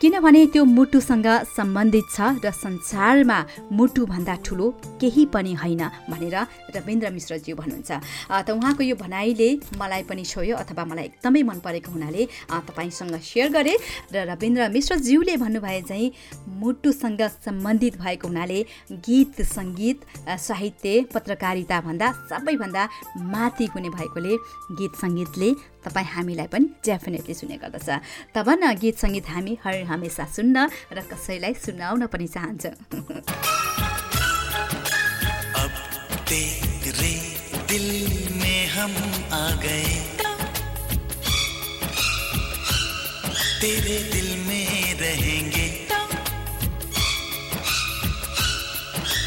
किनभने 0.02 0.42
त्यो 0.54 0.64
मुटुसँग 0.78 1.28
सम्बन्धित 1.58 2.06
छ 2.16 2.18
र 2.44 2.52
संसारमा 2.54 3.40
मुटुभन्दा 3.72 4.36
ठुलो 4.46 4.68
केही 5.02 5.26
पनि 5.34 5.54
होइन 5.62 5.84
भनेर 6.12 6.36
रविन्द्र 6.76 7.10
मिश्रज्यू 7.18 7.56
भन्नुहुन्छ। 7.56 7.92
त 8.30 8.50
उहाँको 8.52 8.84
यो 8.84 8.96
भनाइले 8.96 9.50
मलाई 9.80 10.04
पनि 10.10 10.24
छोयो 10.24 10.56
अथवा 10.58 10.84
मलाई 10.86 11.06
एकदमै 11.14 11.42
मन 11.44 11.60
परेको 11.66 11.92
हुनाले 11.92 12.24
तपाईँसँग 12.68 13.16
सेयर 13.22 13.50
गरेँ 13.56 13.78
र 14.14 14.16
रविन्द्र 14.32 14.70
मिश्रज्यूले 14.70 15.36
भन्नुभए 15.38 15.82
चाहिँ 15.90 16.12
मुटुसँग 16.62 17.22
सम्बन्धित 17.46 17.94
भएको 18.02 18.28
हुनाले 18.28 18.60
गीत 19.08 19.42
सङ्गीत 19.42 20.00
साहित्य 20.40 21.06
पत्रकारिता 21.14 21.78
भन्दा 21.82 22.08
सबैभन्दा 22.30 22.84
माथि 23.34 23.66
हुने 23.74 23.90
भएकोले 23.90 24.34
गीत 24.80 24.94
सङ्गीतले 25.02 25.50
तपाईँ 25.86 26.08
हामीलाई 26.08 26.48
पनि 26.48 26.66
डेफिनेटली 26.86 27.34
सुने 27.34 27.58
गर्दछ 27.58 27.90
तब 28.36 28.50
न 28.50 28.74
गीत 28.74 29.00
सङ्गीत 29.00 29.30
हामी 29.30 29.58
हर 29.66 29.84
हमेसा 29.84 30.26
सुन्न 30.26 30.70
र 30.94 31.02
कसैलाई 31.02 31.54
सुनाउन 31.54 32.06
पनि 32.08 32.28
चाहन्छ। 32.28 32.66
दिल 37.74 37.90
में 38.36 38.68
हम 38.68 38.94
आ 39.34 39.52
गए। 39.62 39.94
तेरे 43.62 43.98
दिल 44.14 44.30
में 44.48 44.94
रहेंगे। 45.00 45.68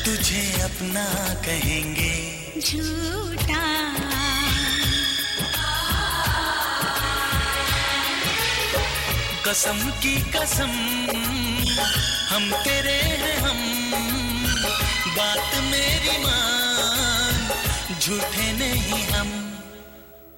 तुझे 0.05 0.45
अपना 0.63 1.35
कहेंगे। 1.35 2.15
झूठा 2.61 4.06
कसम 9.47 9.91
की 9.91 10.21
कसम, 10.33 10.71
हम 12.29 12.50
तेरे 12.65 12.93
हैं 12.93 13.37
हम। 13.37 13.61
बात 15.17 15.55
मेरी 15.62 16.19
मान, 16.19 17.49
झूठे 18.00 18.53
नहीं 18.53 19.05
हम। 19.05 19.31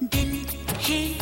दिल 0.03 0.45
है 0.81 1.18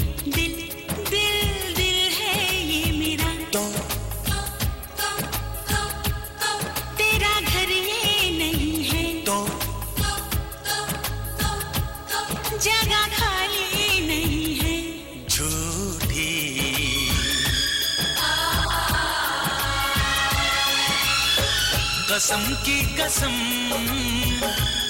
कसम 22.17 22.55
की 22.55 22.95
कसम 22.95 23.33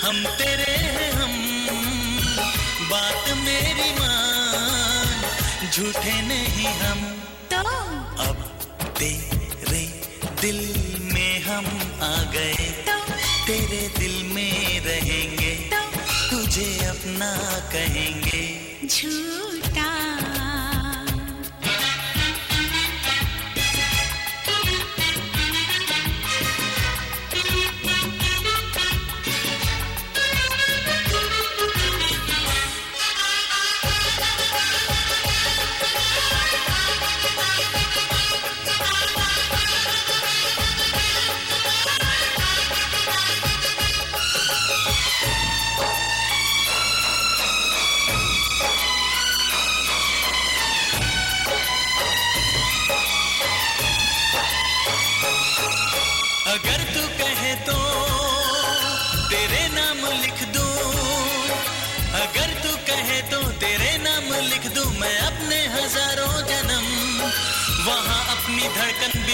हम 0.03 0.25
तेरे 0.25 0.71
हैं 0.71 1.11
हम। 1.11 1.31
बात 2.89 3.29
मेरी 3.29 3.91
मान 3.93 5.21
झूठे 5.71 6.21
नहीं 6.21 6.67
हम। 6.67 6.99
तो 7.53 7.69
अब 8.23 8.35
तेरे 8.99 10.01
दिल 10.41 10.59
में 11.13 11.43
हम 11.43 11.65
आ 12.03 12.31
गए। 12.31 12.85
तो 12.87 12.99
तेरे 13.47 13.93
दिल 13.99 14.23
में 14.23 14.79
रहेंगे। 14.79 15.55
तो 15.55 15.81
तुझे 16.31 16.85
अपना 16.85 17.35
कहेंगे। 17.69 18.77
झूठा। 18.87 19.66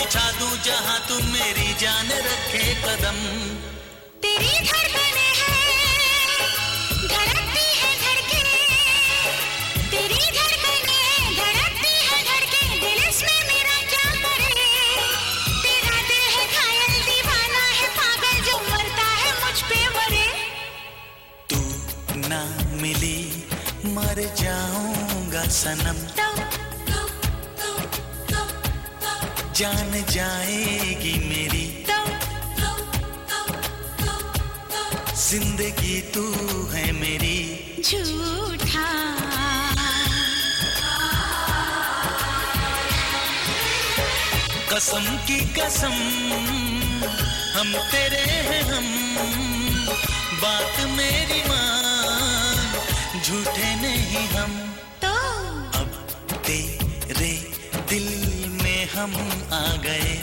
बिछा 0.03 0.31
दूँ 0.39 0.55
जहाँ 0.63 0.99
तू 1.07 1.15
मेरी 1.31 1.73
जान 1.79 2.09
रखे 2.25 2.63
कदम। 2.83 3.19
तेरी 4.23 4.55
धड़कने 4.67 5.27
हैं 5.39 5.61
धड़कती 7.11 7.67
है 7.81 7.91
धड़के। 8.03 8.41
तेरी 9.93 10.23
धड़कने 10.37 10.99
धड़कती 11.39 11.93
है 12.09 12.19
धड़के 12.29 12.63
दिल 12.81 12.99
इसमें 13.07 13.39
मेरा 13.47 13.77
क्या 13.91 14.09
करे? 14.23 14.51
तेरा 15.63 15.95
दिल 16.09 16.25
है 16.35 16.43
घायल 16.51 16.93
दीवाना 17.07 17.63
है 17.79 17.87
पागल 17.99 18.35
जो 18.49 18.55
मरता 18.67 19.07
है 19.21 19.31
मुझ 19.39 19.57
पे 19.69 19.79
मरे। 19.95 20.27
तू 21.49 21.59
ना 22.27 22.43
मिली 22.81 23.19
मर 23.95 24.23
जाऊँगा 24.43 25.43
सनम। 25.61 26.05
तो 26.19 26.27
जान 29.55 29.91
जाएगी 30.09 31.13
मेरी। 31.29 31.65
तो 31.89 31.97
ज़िंदगी 35.15 35.99
तू 36.13 36.23
है 36.71 36.91
मेरी। 36.91 37.37
झूठा। 37.85 38.87
कसम 44.73 45.05
की 45.27 45.39
कसम 45.53 45.95
हम 47.55 47.73
तेरे 47.91 48.25
हैं 48.49 48.63
हम। 48.63 48.91
बात 50.41 50.85
मेरी 50.89 51.41
मान 51.43 53.21
झूठे 53.21 53.75
नहीं 53.75 54.27
हम। 54.27 54.72
हम 59.03 59.49
आ 59.53 59.75
गए। 59.75 60.13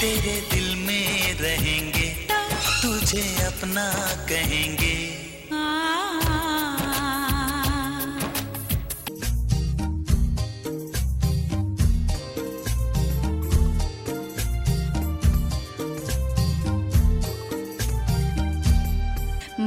तेरे 0.00 0.42
दिल 0.54 0.76
में 0.76 1.34
रहेंगे। 1.34 2.26
तुझे 2.82 3.42
अपना 3.44 3.92
कहेंगे। 4.28 4.89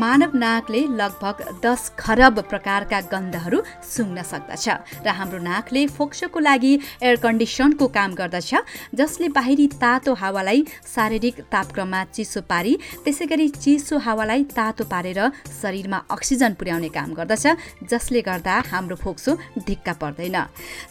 मानव 0.04 0.32
नाकले 0.38 0.80
लगभग 1.00 1.42
दस 1.66 1.82
खरब 2.00 2.39
प्रकारका 2.50 3.00
गन्धहरू 3.12 3.62
सुँग्न 3.88 4.22
सक्दछ 4.24 4.68
र 5.06 5.10
हाम्रो 5.10 5.39
नाकले 5.42 5.86
फोक्सोको 5.96 6.39
लागि 6.39 6.74
एयर 7.04 7.16
कन्डिसनको 7.24 7.88
काम 7.88 8.13
गर्दछ 8.20 8.52
जसले 9.00 9.28
बाहिरी 9.38 9.68
तातो 9.80 10.13
हावालाई 10.22 10.66
शारीरिक 10.86 11.39
तापक्रममा 11.54 12.04
चिसो 12.16 12.42
पारी 12.52 12.74
त्यसै 13.06 13.26
गरी 13.32 13.48
चिसो 13.56 13.98
हावालाई 14.06 14.44
तातो 14.52 14.84
पारेर 14.92 15.20
शरीरमा 15.62 16.00
अक्सिजन 16.12 16.54
पुर्याउने 16.60 16.89
काम 16.89 17.13
गर्दछ 17.13 17.46
जसले 17.88 18.22
गर्दा 18.28 18.56
हाम्रो 18.72 18.96
फोक्सो 19.06 19.38
ढिक्का 19.68 19.94
पर्दैन। 20.04 20.38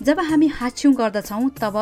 जब 0.02 0.20
हामी 0.30 0.48
हाच्छ्यौँ 0.56 0.94
गर्दछौँ 0.94 1.50
तब 1.60 1.76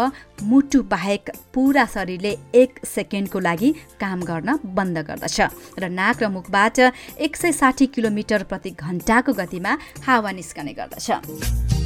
मुटु 0.51 0.83
बाहेक 0.91 1.31
पुरा 1.55 1.87
शरीरले 1.95 2.35
एक 2.57 2.85
सेकेन्डको 2.87 3.39
लागि 3.39 3.71
काम 4.03 4.19
गर्न 4.25 4.59
बन्द 4.75 4.99
गर्दछ 5.09 5.39
र 5.79 5.95
नाक 6.01 6.23
र 6.23 6.29
मुखबाट 6.37 6.79
एक 7.21 7.37
सय 7.37 7.53
साठी 7.53 7.87
किलोमिटर 7.87 8.43
प्रति 8.43 8.71
घन्टाको 8.71 9.33
गतिमा 9.33 9.77
हावा 10.07 10.31
निस्कने 10.33 10.73
गर्दछ। 10.73 11.80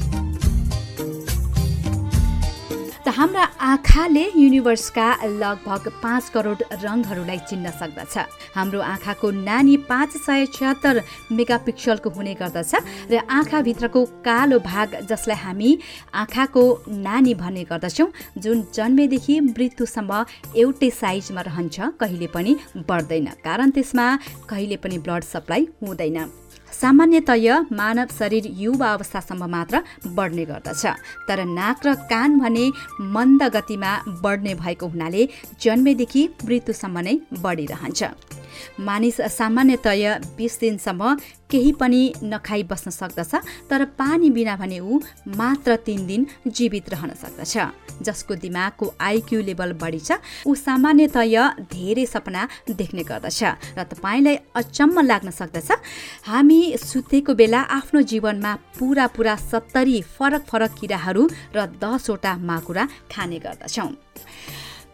त 3.05 3.09
हाम्रा 3.09 3.43
आँखाले 3.61 4.25
युनिभर्सका 4.37 5.09
लगभग 5.37 5.89
पाँच 6.03 6.29
करोड 6.35 6.63
रङहरूलाई 6.83 7.39
चिन्न 7.49 7.71
सक्दछ। 7.71 8.17
हाम्रो 8.57 8.81
आँखाको 8.81 9.31
नानी 9.45 9.77
पाँच 9.85 10.17
सय 10.17 10.47
छत्तर 10.49 11.01
मेगापिक्सलको 11.31 12.11
हुने 12.11 12.35
गर्दछ 12.35 12.73
र 13.13 13.21
आँखाभित्रको 13.29 14.05
कालो 14.25 14.59
भाग 14.65 14.95
जसलाई 15.05 15.37
हामी 15.37 15.71
आँखाको 16.15 16.63
नानी 16.89 17.35
भन्ने 17.35 17.65
गर्दछौँ 17.69 18.09
जुन 18.41 18.65
जन्मेदेखि 18.73 19.41
मृत्युसम्म 19.53 20.25
एउटै 20.57 20.91
साइजमा 20.91 21.41
रहन्छ 21.45 21.77
कहिले 22.01 22.27
पनि 22.33 22.57
बढ्दैन। 22.89 23.27
कारण 23.45 23.71
त्यसमा 23.71 24.07
कहिले 24.49 24.77
पनि 24.81 24.99
ब्लड 25.05 25.25
सप्लाई 25.25 25.69
हुँदैन। 25.83 26.19
सामान्यतया 26.75 27.55
मानव 27.73 28.09
शरीर 28.19 28.45
युवा 28.59 28.89
अवस्थासम्म 28.93 29.45
मात्र 29.51 29.81
बढ्ने 30.17 30.45
गर्दछ। 30.45 30.83
तर 31.29 31.45
नाक 31.49 31.87
र 31.87 31.95
कान 32.11 32.39
भने 32.41 32.65
मन्द 33.15 33.43
गतिमा 33.57 33.93
बढ्ने 34.23 34.55
भएको 34.55 34.87
हुनाले 34.87 35.29
जन्मेदेखि 35.63 36.23
मृत्युसम्म 36.45 36.99
नै 36.99 37.15
बढिरहन्छ। 37.45 38.03
मानिस 38.81 39.21
सामान्यतया 39.39 40.13
बिस 40.37 40.55
दिनसम्म 40.61 41.03
केही 41.55 41.73
पनि 41.79 42.03
नखाई 42.25 42.63
बस्न 42.67 42.91
सक्दछ 42.91 43.35
तर 43.71 43.85
पानी 43.95 44.31
बिना 44.35 44.57
भने 44.59 44.79
ऊ 44.81 44.99
मात्र 45.39 45.77
तिन 45.87 46.07
दिन 46.07 46.27
जीवित 46.49 46.91
रहन 46.91 47.15
सक्दछ। 47.15 47.55
जसको 48.03 48.35
दिमागको 48.35 48.87
आइक्यू 49.01 49.41
लेभल 49.41 49.73
बढी 49.79 50.01
छ 50.01 50.19
ऊ 50.47 50.55
सामान्यतया 50.59 51.43
धेरै 51.71 52.07
सपना 52.07 52.43
देख्ने 52.71 53.03
गर्दछ 53.07 53.41
र 53.79 53.83
तपाईँलाई 53.87 54.37
अचम्म 54.57 55.07
लाग्न 55.07 55.31
सक्दछ 55.31 55.71
हामी 56.27 56.61
सुतेको 56.83 57.35
बेला 57.35 57.61
आफ्नो 57.79 58.03
जीवनमा 58.03 58.55
पुरा 58.79 59.07
पुरा 59.15 59.35
सत्तरी 59.51 60.01
फरक 60.17 60.43
फरक 60.51 60.75
किराहरू 60.81 61.29
र 61.55 61.67
दसवटा 61.79 62.33
माकुरा 62.43 62.89
खाने 63.13 63.39
गर्दछौँ। 63.39 64.04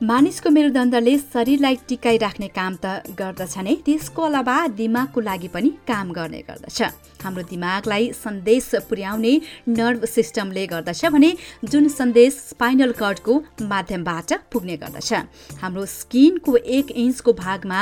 मानिसको 0.01 0.51
मेरुदण्डले 0.51 1.17
शरीरलाई 1.19 1.77
टिकाइराख्ने 1.89 2.47
काम 2.57 2.75
त 2.75 3.13
गर्दछ 3.21 3.55
नै 3.61 3.75
त्यसको 3.85 4.23
अलावा 4.25 4.57
दिमागको 4.73 5.21
लागि 5.21 5.49
पनि 5.53 5.71
काम 5.85 6.13
गर्ने 6.17 6.41
गर्दछ। 6.49 6.79
हाम्रो 7.21 7.43
दिमागलाई 7.45 8.05
सन्देश 8.17 8.89
पुर्याउने 8.89 9.33
नर्भ 9.69 10.05
सिस्टमले 10.09 10.65
गर्दछ 10.73 11.05
भने 11.13 11.31
जुन 11.65 11.89
सन्देश 11.93 12.33
स्पाइनल 12.49 12.93
कर्डको 12.97 13.35
माध्यमबाट 13.69 14.33
पुग्ने 14.49 14.77
गर्दछ। 14.81 15.13
हाम्रो 15.61 15.85
स्किनको 15.85 16.57
एक 16.57 16.91
इन्चको 16.97 17.33
भागमा 17.37 17.81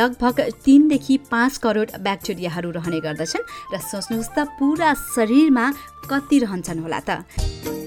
लगभग 0.00 0.40
तिनदेखि 0.64 1.16
पाँच 1.28 1.56
करोड 1.60 1.88
ब्याक्टेरियाहरू 2.00 2.70
रहने 2.72 3.00
गर्दछन् 3.04 3.44
र 3.74 3.76
सोच्नुहोस् 3.84 4.32
त 4.32 4.48
पुरा 4.56 4.94
शरीरमा 5.12 5.66
कति 6.08 6.38
रहन्छन् 6.40 6.80
होला 6.80 7.00
त। 7.04 7.79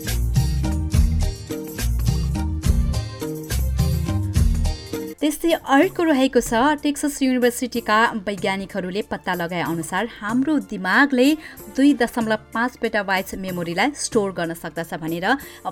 त्यस्तै 5.24 5.52
अर्को 5.72 6.04
रहेको 6.04 6.40
छ 6.44 6.62
टेक्सस 6.84 7.22
युनिभर्सिटीका 7.24 7.98
वैज्ञानिकहरूले 8.24 9.02
पत्ता 9.12 9.34
लगाए 9.42 9.62
अनुसार 9.66 10.08
हाम्रो 10.16 10.56
दिमागले 10.68 11.28
दुई 11.78 11.94
दशमलव 12.02 12.42
पाँच 12.56 12.76
पेटाबाइट्स 12.82 13.36
मेमोरीलाई 13.40 13.96
स्टोर 13.98 14.34
गर्न 14.40 14.54
सक्दछ 14.64 15.00
भनेर 15.00 15.28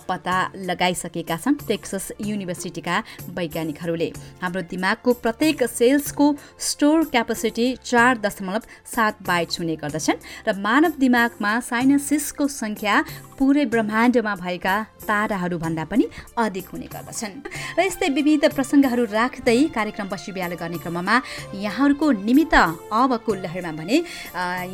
पत्ता 0.07 0.35
लगाइसकेका 0.69 1.37
छन् 1.37 1.57
टेक्सस 1.67 2.05
युनिभर्सिटीका 2.21 2.95
वैज्ञानिकहरूले। 3.35 4.09
हाम्रो 4.39 4.61
दिमागको 4.71 5.13
प्रत्येक 5.19 5.63
सेल्सको 5.73 6.27
स्टोर 6.69 7.03
क्यापासिटी 7.11 7.67
चार 7.83 8.23
दशमलव 8.23 8.71
सात 8.87 9.19
बाइट्स 9.27 9.59
हुने 9.59 9.75
गर्दछन् 9.83 10.23
र 10.47 10.55
मानव 10.63 10.95
दिमागमा 11.03 11.53
साइनसिसको 11.67 12.47
सङ्ख्या 12.55 12.95
पुरै 13.41 13.65
ब्रह्माण्डमा 13.73 14.33
भएका 14.37 14.73
ताराहरूभन्दा 15.09 15.83
पनि 15.89 16.05
अधिक 16.37 16.65
हुने 16.69 16.87
गर्दछन्। 16.93 17.33
र 17.73 17.79
यस्तै 17.89 18.09
विविध 18.13 18.43
प्रसङ्गहरू 18.53 19.03
राख्दै 19.09 19.59
कार्यक्रम 19.73 20.07
बसी 20.13 20.29
बिहाल 20.29 20.53
गर्ने 20.61 20.77
क्रममा 20.77 21.15
यहाँहरूको 21.57 22.05
निमित्त 22.21 22.55
अबको 22.93 23.31
लहरमा 23.41 23.71
भने 23.81 23.97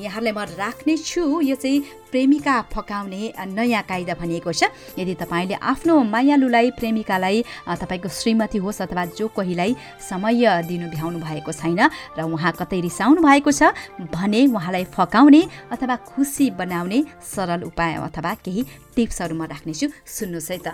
यहाँहरूलाई 0.04 0.36
म 0.36 0.40
राख्नेछु। 0.60 1.24
यो 1.48 1.56
चाहिँ 1.56 2.07
प्रेमिका 2.12 2.56
फकाउने 2.74 3.22
नयाँ 3.48 3.84
कायदा 3.84 4.14
भनिएको 4.16 4.52
छ। 4.52 4.64
यदि 4.98 5.14
तपाईँले 5.16 5.56
आफ्नो 5.56 5.94
मायालुलाई 6.04 6.72
प्रेमिकालाई 6.80 7.44
तपाईँको 7.68 8.10
श्रीमती 8.10 8.58
होस् 8.58 8.82
अथवा 8.82 9.06
जो 9.18 9.28
कोहीलाई 9.28 9.76
समय 10.00 10.64
दिनु 10.68 10.88
भ्याउनु 10.90 11.20
भएको 11.20 11.52
छैन 11.52 11.80
र 12.18 12.22
उहाँ 12.24 12.54
कतै 12.60 12.80
रिसाउनु 12.82 13.22
भएको 13.22 13.52
छ 13.52 13.72
भने 14.10 14.42
उहाँलाई 14.48 14.86
फकाउने 14.90 15.42
अथवा 15.72 15.96
खुसी 16.08 16.50
बनाउने 16.56 17.04
सरल 17.22 17.64
उपाय 17.68 17.94
अथवा 18.02 18.34
केही 18.44 18.64
टिप्सहरू 18.96 19.36
म 19.36 19.46
राख्नेछु 19.46 19.88
सुन्नुहोस् 20.08 20.52
है 20.52 20.58
त। 20.58 20.68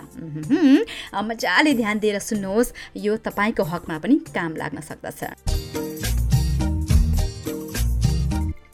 मजाले 1.12 1.72
ध्यान 1.74 1.98
दिएर 1.98 2.18
सुन्नुहोस्। 2.20 2.72
यो 2.96 3.16
तपाईँको 3.20 3.62
हकमा 3.62 3.98
पनि 3.98 4.16
काम 4.32 4.56
लाग्न 4.56 4.80
सक्दछ। 4.80 5.83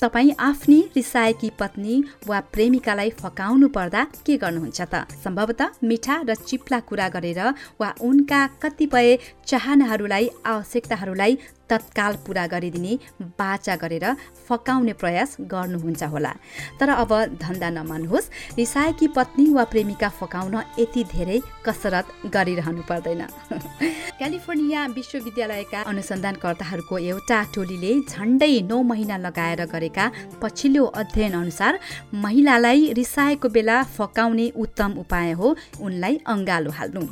तपाईँ 0.00 0.30
आफ्नी 0.40 0.78
रिसाएकी 0.96 1.50
पत्नी 1.58 1.94
वा 2.26 2.38
प्रेमिकालाई 2.52 3.10
फकाउनु 3.20 3.68
पर्दा 3.68 4.04
के 4.26 4.36
गर्नुहुन्छ 4.36 4.80
त? 4.80 5.04
सम्भवतः 5.24 5.76
मिठा 5.84 6.16
र 6.28 6.34
चिप्ला 6.40 6.78
कुरा 6.88 7.08
गरेर 7.16 7.40
वा 7.80 7.92
उनका 8.00 8.40
कतिपय 8.62 9.18
चाहनाहरूलाई 9.46 10.30
आवश्यकताहरूलाई 10.46 11.38
तत्काल 11.70 12.16
पुरा 12.26 12.46
गरिदिने 12.46 12.98
बाचा 13.40 13.76
गरेर 13.82 14.06
फकाउने 14.48 14.92
प्रयास 15.02 15.36
गर्नुहुन्छ 15.52 16.02
होला। 16.12 16.32
तर 16.80 16.88
अब 16.96 17.12
धन्दा 17.40 17.70
नमान्नुहोस् 17.70 18.30
रिसाएकी 18.58 19.08
पत्नी 19.16 19.46
वा 19.52 19.64
प्रेमिका 19.72 20.08
फकाउन 20.20 20.56
यति 20.78 21.04
धेरै 21.12 21.38
कसरत 21.66 22.06
गरिरहनु 22.34 22.82
पर्दैन। 22.90 23.22
क्यालिफोर्निया 24.20 24.80
विश्वविद्यालयका 24.96 25.80
अनुसन्धानकर्ताहरूको 25.90 26.96
एउटा 27.10 27.38
टोलीले 27.54 27.92
झन्डै 28.10 28.52
नौ 28.62 28.82
महिना 28.82 29.16
लगाएर 29.16 29.64
गरेका 29.72 30.10
पछिल्लो 30.42 30.84
अध्ययन 31.00 31.32
अनुसार 31.40 31.78
महिलालाई 32.24 32.92
रिसाएको 33.00 33.48
बेला 33.48 33.82
फकाउने 33.96 34.46
उत्तम 34.56 35.00
उपाय 35.04 35.32
हो 35.40 35.56
उनलाई 35.80 36.20
अङ्गालो 36.26 36.70
हाल्नु। 36.70 37.06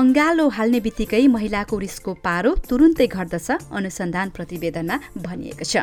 अङ्गालो 0.00 0.48
हाल्ने 0.56 0.80
बित्तिकै 0.80 1.26
महिलाको 1.36 1.78
रिसको 1.78 2.12
पारो 2.26 2.50
तुरुन्तै 2.68 3.06
घट्दछ 3.06 3.48
अनुसन्धान 3.72 4.28
प्रतिवेदनमा 4.36 4.96
भनिएको 5.16 5.64
छ। 5.64 5.74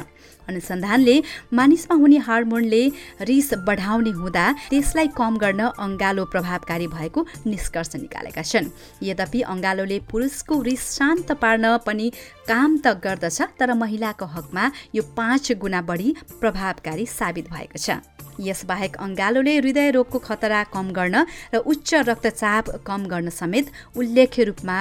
अनुसन्धानले 0.49 1.15
मानिसमा 1.53 1.95
हुने 2.01 2.17
हार्मोनले 2.27 2.84
रिस 3.29 3.49
बढाउने 3.67 4.12
हुँदा 4.17 4.45
त्यसलाई 4.69 5.08
कम 5.13 5.38
गर्न 5.38 5.62
अङ्गालो 5.77 6.23
प्रभावकारी 6.34 6.88
भएको 6.89 7.19
निष्कर्ष 7.45 7.95
निकालेका 7.95 8.41
छन्। 8.41 8.71
यद्यपि 9.03 9.41
अङ्गालोले 9.53 9.97
पुरुषको 10.10 10.62
रिस 10.69 10.84
शान्त 10.97 11.32
पार्न 11.38 11.77
पनि 11.86 12.08
काम 12.49 12.77
त 12.82 12.97
गर्दछ 13.05 13.39
तर 13.60 13.73
महिलाको 13.77 14.25
हकमा 14.25 14.63
यो 14.95 15.03
पाँच 15.13 15.51
गुणा 15.62 15.82
बढी 15.86 16.10
प्रभावकारी 16.41 17.05
साबित 17.05 17.45
भएको 17.53 17.77
छ। 17.77 18.01
यसबाहेक 18.39 18.95
अङ्गालोले 18.97 19.54
हृदय 19.60 19.89
रोगको 19.91 20.19
खतरा 20.19 20.63
कम 20.75 20.88
गर्न 20.97 21.15
र 21.54 21.58
उच्च 21.71 21.89
रक्तचाप 22.10 22.65
कम 22.88 23.02
गर्न 23.12 23.30
समेत 23.30 23.65
उल्लेख्य 23.99 24.43
रूपमा 24.49 24.78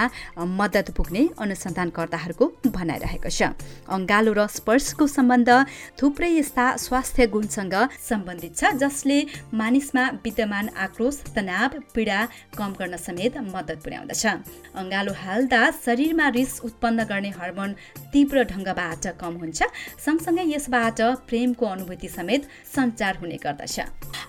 मद्दत 0.58 0.90
पुग्ने 0.96 1.22
अनुसन्धानकर्ताहरूको 1.38 2.44
भनाइरहेको 2.76 3.30
छ। 3.30 3.40
अङ्गालो 3.88 4.32
र 4.38 4.46
स्पर्शको 4.48 5.06
सम्बन्ध 5.06 5.50
थुप्रै 5.98 6.30
यस्ता 6.38 6.66
स्वास्थ्य 6.78 7.26
गुणसँग 7.34 7.76
सम्बन्धित 8.08 8.52
छ 8.56 8.62
जसले 8.82 9.18
मानिसमा 9.54 10.04
विद्यमान 10.24 10.66
आक्रोश 10.86 11.16
तनाव 11.34 11.70
पीडा 11.94 12.18
कम 12.58 12.70
गर्न 12.80 12.96
समेत 12.96 13.38
मद्दत 13.54 13.78
पुर्याउँदछ। 13.84 14.24
अङ्गालो 14.80 15.12
हाल्दा 15.24 15.62
शरीरमा 15.84 16.26
रिस 16.38 16.52
उत्पन्न 16.68 16.98
गर्ने 17.10 17.30
हर्मोन 17.38 17.70
तीव्र 18.12 18.36
ढङ्गबाट 18.52 19.04
कम 19.20 19.34
हुन्छ। 19.42 19.60
सँगसँगै 20.04 20.44
यसबाट 20.54 21.00
प्रेमको 21.28 21.66
अनुभूति 21.66 22.08
समेत 22.08 22.42
सञ्चार 22.74 23.14
हुने 23.20 23.38
गर्दछ। 23.48 23.76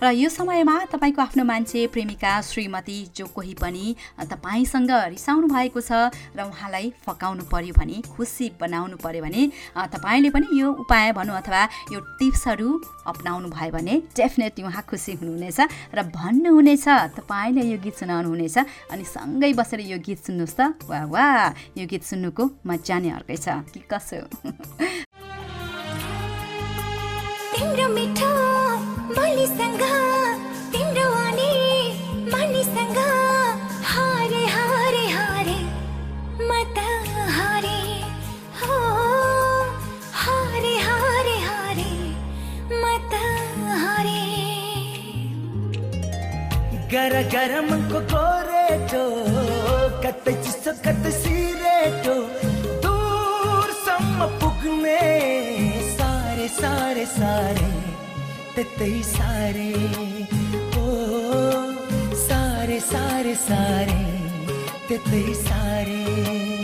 र 0.02 0.10
यो 0.16 0.28
समयमा 0.32 0.76
तपाईँको 0.88 1.20
आफ्नो 1.20 1.44
मान्छे 1.44 1.86
प्रेमिका 1.92 2.32
श्रीमती 2.40 2.98
जो 3.16 3.26
कोही 3.36 3.54
पनि 3.60 3.84
तपाईँसँग 4.16 4.90
रिसाउनु 5.12 5.46
भएको 5.48 5.80
छ 5.80 6.08
र 6.32 6.40
उहाँलाई 6.48 6.92
फकाउनु 7.04 7.44
पर्यो 7.52 7.74
भने 7.76 8.00
खुसी 8.16 8.56
बनाउनु 8.60 8.96
पर्यो 8.96 9.22
भने 9.22 9.42
तपाईँले 9.76 10.30
पनि 10.32 10.46
यो 10.56 10.68
उपाय 10.80 11.12
भनौँ 11.12 11.36
अथवा 11.36 11.62
यो 11.92 12.00
टिप्सहरू 12.16 12.68
अप्नाउनु 13.06 13.48
भयो 13.52 13.72
भने 13.76 13.94
डेफिनेटली 14.16 14.64
उहाँ 14.64 14.84
खुसी 14.88 15.12
हुनुहुनेछ 15.20 15.60
र 15.94 15.98
भन्नुहुनेछ 16.08 16.86
तपाईँले 17.20 17.62
यो 17.68 17.78
गीत 17.84 17.94
सुनाउनुहुनेछ 18.00 18.56
अनि 18.90 19.04
सँगै 19.04 19.52
बसेर 19.52 19.80
यो 19.84 19.98
गीत 20.00 20.18
सुन्नुहोस् 20.26 20.56
त। 20.56 20.60
वा 20.88 21.00
वा 21.12 21.26
यो 21.76 21.84
गीत 21.84 22.02
सुन्नुको 22.08 22.44
मजा 22.66 22.96
नै 23.04 23.10
अर्कै 23.20 23.36
छ 23.36 23.60
कि 23.72 23.80
कसो? 23.84 24.24
मिठो 27.90 28.59
बोलीसँग 29.16 29.82
तिम्रो 30.72 31.06
आने 31.24 31.50
मानिसँग 32.32 32.98
हारे 33.92 34.42
हारे 34.54 35.04
हारे 35.16 35.58
म 36.48 36.50
त 36.76 36.78
हारे 37.38 37.78
हो 38.60 38.76
हारे 40.22 40.74
हारे 40.86 41.36
हारे 41.48 41.90
म 42.80 42.84
त 43.10 43.14
हारे। 43.82 44.20
गर 46.92 47.14
गरमको 47.34 47.98
गोरेटो 48.14 49.04
कतै 50.04 50.32
चिसो 50.44 50.72
कतै 50.86 51.12
सिरेटो 51.20 51.29
त्यतै 58.60 58.96
सारे 59.08 59.68
ओ 60.80 60.88
सारे 62.24 62.78
सारे 62.90 63.34
सारे 63.46 64.00
त्यतै 64.88 65.24
सारे। 65.44 66.59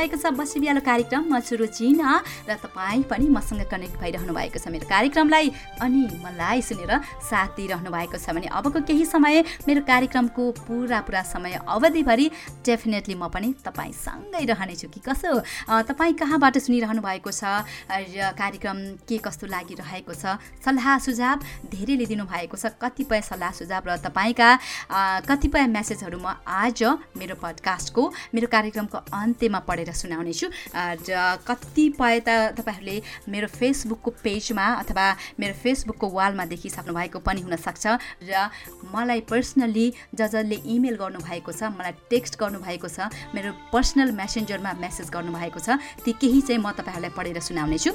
राइट 0.00 0.14
छ 0.30 0.38
बसी 0.38 0.60
बिहालो 0.60 0.80
कार्यक्रम 0.86 1.26
म 1.26 1.40
छु 1.42 1.56
रुचिना 1.58 2.22
र 2.46 2.54
तपाईँ 2.62 3.02
पनि 3.10 3.26
मसँग 3.28 3.66
कनेक्ट 3.66 3.98
भइरहनु 3.98 4.30
भएको 4.30 4.58
छ 4.62 4.70
मेरो 4.70 4.86
कार्यक्रमलाई। 4.86 5.46
अनि 5.82 6.02
मलाई 6.22 6.62
सुनेर 6.62 6.92
साथ 7.18 7.58
दिइरहनु 7.58 7.90
भएको 7.90 8.14
छ 8.14 8.30
भने 8.30 8.46
अबको 8.46 8.80
केही 8.86 9.04
समय 9.10 9.42
मेरो 9.66 9.82
कार्यक्रमको 9.82 10.42
पुरा 10.62 11.00
पुरा 11.02 11.22
समय 11.26 11.58
अवधिभरि 11.66 12.30
डेफिनेटली 12.62 13.14
म 13.18 13.26
पनि 13.26 13.54
तपाईँसँगै 13.66 14.44
रहनेछु 14.54 14.88
कि 14.94 15.00
कसो? 15.02 15.42
तपाईँ 15.66 16.14
कहाँबाट 16.14 16.58
सुनिरहनु 16.62 17.02
भएको 17.02 17.30
छ? 17.34 17.66
र 17.90 18.30
कार्यक्रम 18.38 18.78
के 19.10 19.18
कस्तो 19.18 19.46
लागिरहेको 19.50 20.14
छ? 20.14 20.38
सल्लाह 20.62 20.98
सुझाव 21.02 21.38
धेरैले 21.74 22.06
दिनुभएको 22.06 22.54
छ। 22.54 22.78
कतिपय 22.78 23.20
सल्लाह 23.26 23.50
सुझाव 23.58 23.82
र 23.82 23.98
तपाईँका 24.06 24.48
कतिपय 25.26 25.66
मेसेजहरू 25.66 26.18
म 26.22 26.38
आज 26.46 26.78
मेरो 27.18 27.34
पडकास्टको 27.34 28.02
मेरो 28.34 28.46
कार्यक्रमको 28.46 28.98
अन्त्यमा 29.10 29.58
पढेर 29.66 29.90
सुनाउनेछु। 29.90 30.18
र 30.20 31.38
कतिपय 31.46 32.20
त 32.20 32.28
तपाईँहरूले 32.58 32.96
मेरो 33.28 33.48
फेसबुकको 33.48 34.10
पेजमा 34.22 34.66
अथवा 34.82 35.06
मेरो 35.40 35.54
फेसबुकको 35.62 36.06
वालमा 36.08 36.44
देखिसक्नु 36.52 36.94
भएको 36.94 37.18
पनि 37.20 37.40
हुनसक्छ 37.46 37.86
र 38.28 38.48
मलाई 38.94 39.20
पर्सनल्ली 39.30 39.86
ज 40.14 40.20
जसले 40.30 40.56
इमेल 40.74 40.96
गर्नुभएको 40.96 41.52
छ 41.52 41.62
मलाई 41.74 41.92
टेक्स्ट 42.10 42.38
गर्नुभएको 42.38 42.88
छ 42.88 43.10
मेरो 43.34 43.50
पर्सनल 43.72 44.12
मेसेन्जरमा 44.12 44.72
मेसेज 44.80 45.10
गर्नुभएको 45.10 45.60
छ 45.60 45.78
ती 46.04 46.12
केही 46.20 46.40
चाहिँ 46.40 46.60
म 46.62 46.70
तपाईँहरूलाई 46.72 47.12
पढेर 47.16 47.40
सुनाउनेछु। 47.40 47.92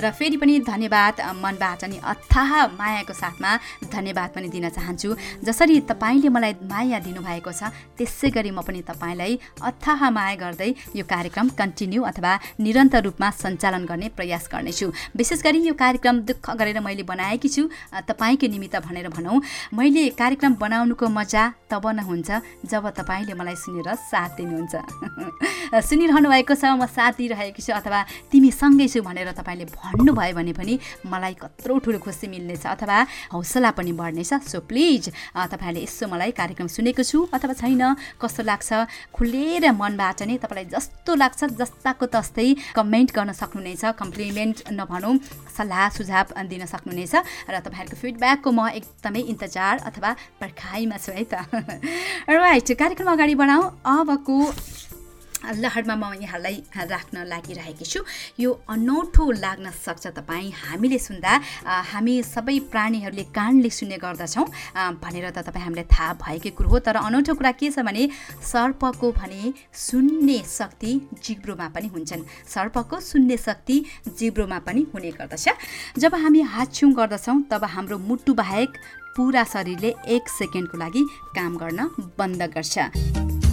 र 0.00 0.10
फेरि 0.10 0.36
पनि 0.36 0.58
धन्यवाद 0.62 1.20
मनबाट 1.36 1.84
नि 1.84 1.98
अथाह 2.04 2.50
मायाको 2.74 3.12
साथमा 3.12 3.50
धन्यवाद 3.90 4.30
पनि 4.34 4.48
दिन 4.48 4.68
चाहन्छु। 4.68 5.08
जसरी 5.44 5.80
तपाईँले 5.90 6.28
मलाई 6.28 6.52
माया 6.64 6.98
दिनुभएको 6.98 7.52
छ 7.52 7.70
त्यसै 7.98 8.30
गरी 8.30 8.50
म 8.50 8.62
पनि 8.62 8.82
तपाईँलाई 8.82 9.38
अथाह 9.62 10.00
माया 10.10 10.34
गर्दै 10.36 10.70
यो 10.94 11.04
कार्यक्रम 11.04 11.48
कन्टिन्यू 11.58 12.02
अथवा 12.02 12.32
निरन्तर 12.60 13.02
रूपमा 13.04 13.30
सञ्चालन 13.32 13.84
गर्ने 13.84 14.08
प्रयास 14.16 14.48
गर्नेछु। 14.52 14.86
विशेष 15.16 15.42
गरी 15.42 15.58
यो 15.64 15.74
कार्यक्रम 15.74 16.20
दुःख 16.28 16.50
गरेर 16.56 16.80
मैले 16.80 17.02
बनाएकी 17.04 17.48
छु 17.48 17.62
तपाईँकै 18.08 18.48
निमित्त 18.48 18.76
भनेर 18.86 19.08
भनौँ। 19.08 19.40
मैले 19.74 20.08
कार्यक्रम 20.14 20.54
बनाउनुको 20.54 21.06
मजा 21.08 21.44
तब 21.70 21.86
न 21.86 21.98
हुन्छ 22.00 22.30
जब 22.64 22.84
तपाईँले 22.98 23.34
मलाई 23.34 23.56
सुनेर 23.56 23.94
साथ 23.94 24.30
दिनुहुन्छ। 24.36 24.74
सुनिरहनु 25.88 26.28
भएको 26.30 26.54
छ 26.54 26.64
म 26.74 26.86
साथ 26.86 27.12
दिइरहेको 27.18 27.60
छु 27.60 27.72
अथवा 27.72 28.00
तिमी 28.30 28.50
सँगै 28.50 28.86
छु 28.88 29.02
भनेर 29.02 29.32
तपाईँले 29.32 29.63
भन्नुभयो 29.64 30.34
भने 30.34 30.52
पनि 30.52 30.74
मलाई 31.06 31.34
कत्रो 31.40 31.78
ठुलो 31.84 31.98
खुसी 31.98 32.26
मिल्नेछ 32.28 32.66
अथवा 32.66 32.98
हौसला 33.32 33.70
पनि 33.78 33.92
बढ्नेछ। 33.92 34.32
सो 34.44 34.60
प्लिज 34.68 35.08
तपाईँहरूले 35.34 35.82
यसो 35.84 36.04
मलाई 36.08 36.30
कार्यक्रम 36.36 36.68
सुनेको 36.68 37.02
छु। 37.02 37.18
अथवा 37.32 37.54
छैन 37.56 37.82
कस्तो 38.20 38.42
लाग्छ? 38.42 38.70
खुलेर 39.14 39.72
मनबाट 39.72 40.22
नै 40.28 40.36
तपाईँलाई 40.42 40.66
जस्तो 40.74 41.12
लाग्छ 41.14 41.40
जस्ताको 41.60 42.06
तस्तै 42.14 42.48
कमेन्ट 42.74 43.08
गर्न 43.16 43.32
सक्नुहुनेछ 43.32 43.84
कम्प्लिमेन्ट 44.00 44.56
नभनौँ 44.72 45.14
सल्लाह 45.56 45.88
सुझाव 45.96 46.26
दिन 46.50 46.64
सक्नुहुनेछ। 46.66 47.14
र 47.48 47.54
तपाईँहरूको 47.64 47.96
फिडब्याकको 48.02 48.50
म 48.50 48.68
एकदमै 48.74 49.22
इन्तजार 49.32 49.74
अथवा 49.88 50.10
पर्खाइमा 50.40 50.96
छु 50.98 51.12
है 51.12 51.24
त। 51.24 51.34
राइट 52.28 52.68
कार्यक्रम 52.74 53.08
अगाडि 53.12 53.34
बढाउँ। 53.34 53.64
अबको 53.84 54.36
लहरमा 55.52 55.94
म 55.94 56.04
यहाँलाई 56.22 56.56
राख्न 56.72 57.24
लागिरहेकी 57.26 57.84
छु। 57.84 58.00
यो 58.40 58.50
अनौठो 58.68 59.24
लाग्न 59.44 59.70
सक्छ 59.70 60.06
तपाईँ 60.16 60.50
हामीले 60.54 60.98
सुन्दा 60.98 61.32
हामी 61.92 62.14
सबै 62.24 62.58
प्राणीहरूले 62.72 63.24
कानले 63.30 63.70
सुन्ने 63.70 63.98
गर्दछौँ। 63.98 64.46
भनेर 65.02 65.30
त 65.30 65.38
तपाईँ 65.44 65.64
हामीलाई 65.64 65.86
थाहा 65.92 66.12
भएकै 66.22 66.50
कुरो 66.56 66.68
हो 66.68 66.78
तर 66.80 66.96
अनौठो 66.96 67.34
कुरा 67.34 67.52
के 67.60 67.70
छ 67.70 67.84
भने 67.84 68.08
सर्पको 68.42 69.10
भने 69.12 69.52
सुन्ने 69.72 70.38
शक्ति 70.48 70.92
जिब्रोमा 71.24 71.68
पनि 71.74 71.88
हुन्छन्। 71.94 72.22
सर्पको 72.48 73.00
सुन्ने 73.00 73.36
शक्ति 73.36 73.76
जिब्रोमा 74.18 74.58
पनि 74.66 74.86
हुने 74.94 75.10
गर्दछ। 75.20 75.48
जब 75.98 76.14
हामी 76.14 76.40
हात 76.52 76.74
छुङ 76.74 76.92
गर्दछौँ 76.94 77.42
तब 77.50 77.64
हाम्रो 77.74 77.98
मुटु 77.98 78.34
बाहेक 78.34 78.70
पुरा 79.16 79.44
शरीरले 79.44 79.94
एक 80.10 80.28
सेकेन्डको 80.28 80.78
लागि 80.78 81.02
काम 81.36 81.56
गर्न 81.56 81.90
बन्द 82.18 82.42
गर्छ। 82.54 83.43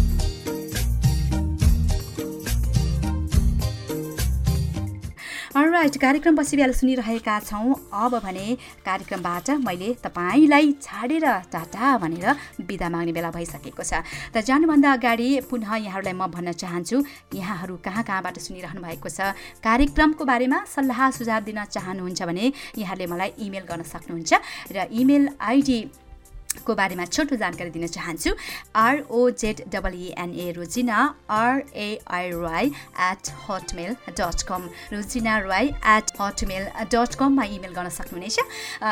राइट 5.69 5.97
कार्यक्रम 5.97 6.35
बेला 6.35 6.71
सुनिरहेका 6.71 7.39
छौँ। 7.39 7.75
अब 7.93 8.13
भने 8.23 8.55
कार्यक्रमबाट 8.85 9.49
मैले 9.61 9.93
तपाईँलाई 10.03 10.71
छाडेर 10.81 11.25
टाटा 11.53 11.97
भनेर 11.97 12.25
बिदा 12.65 12.89
माग्ने 12.89 13.11
बेला 13.11 13.31
भइसकेको 13.31 13.83
छ। 13.83 14.01
त 14.33 14.41
जानुभन्दा 14.41 14.91
अगाडि 14.93 15.29
पुनः 15.45 15.75
यहाँहरूलाई 15.85 16.13
म 16.15 16.27
भन्न 16.31 16.51
चाहन्छु 16.55 16.97
यहाँहरू 17.35 17.75
कहाँ 17.85 18.03
कहाँबाट 18.03 18.39
सुनिरहनु 18.39 18.81
भएको 18.81 19.09
छ? 19.09 19.35
कार्यक्रमको 19.59 20.23
बारेमा 20.25 20.59
सल्लाह 20.65 21.09
सुझाव 21.11 21.41
दिन 21.43 21.59
चाहनुहुन्छ 21.67 22.21
भने 22.23 22.45
यहाँले 22.77 23.05
मलाई 23.05 23.29
इमेल 23.45 23.65
गर्न 23.67 23.83
सक्नुहुन्छ 23.83 24.31
र 24.71 24.87
इमेल 24.89 25.29
आइडी 25.35 25.79
को 26.65 26.75
बारेमा 26.75 27.05
छोटो 27.05 27.35
जानकारी 27.35 27.69
दिन 27.69 27.87
चाहन्छु। 27.87 28.31
R O Z 28.75 29.57
double E N A 29.69 30.51
Rojina 30.51 30.97
R A I 31.29 32.29
Rai 32.31 32.65
at 33.01 33.29
hotmail 33.47 33.95
dot 34.19 34.41
com 34.47 34.69
Rojina 34.93 35.37
Rai 35.47 35.67
at 35.67 36.11
hotmail 36.21 36.63
dot 36.91 37.15
कममा 37.15 37.43
इमेल 37.55 37.73
गर्न 37.73 37.89
सक्नुहुनेछ। 37.89 38.37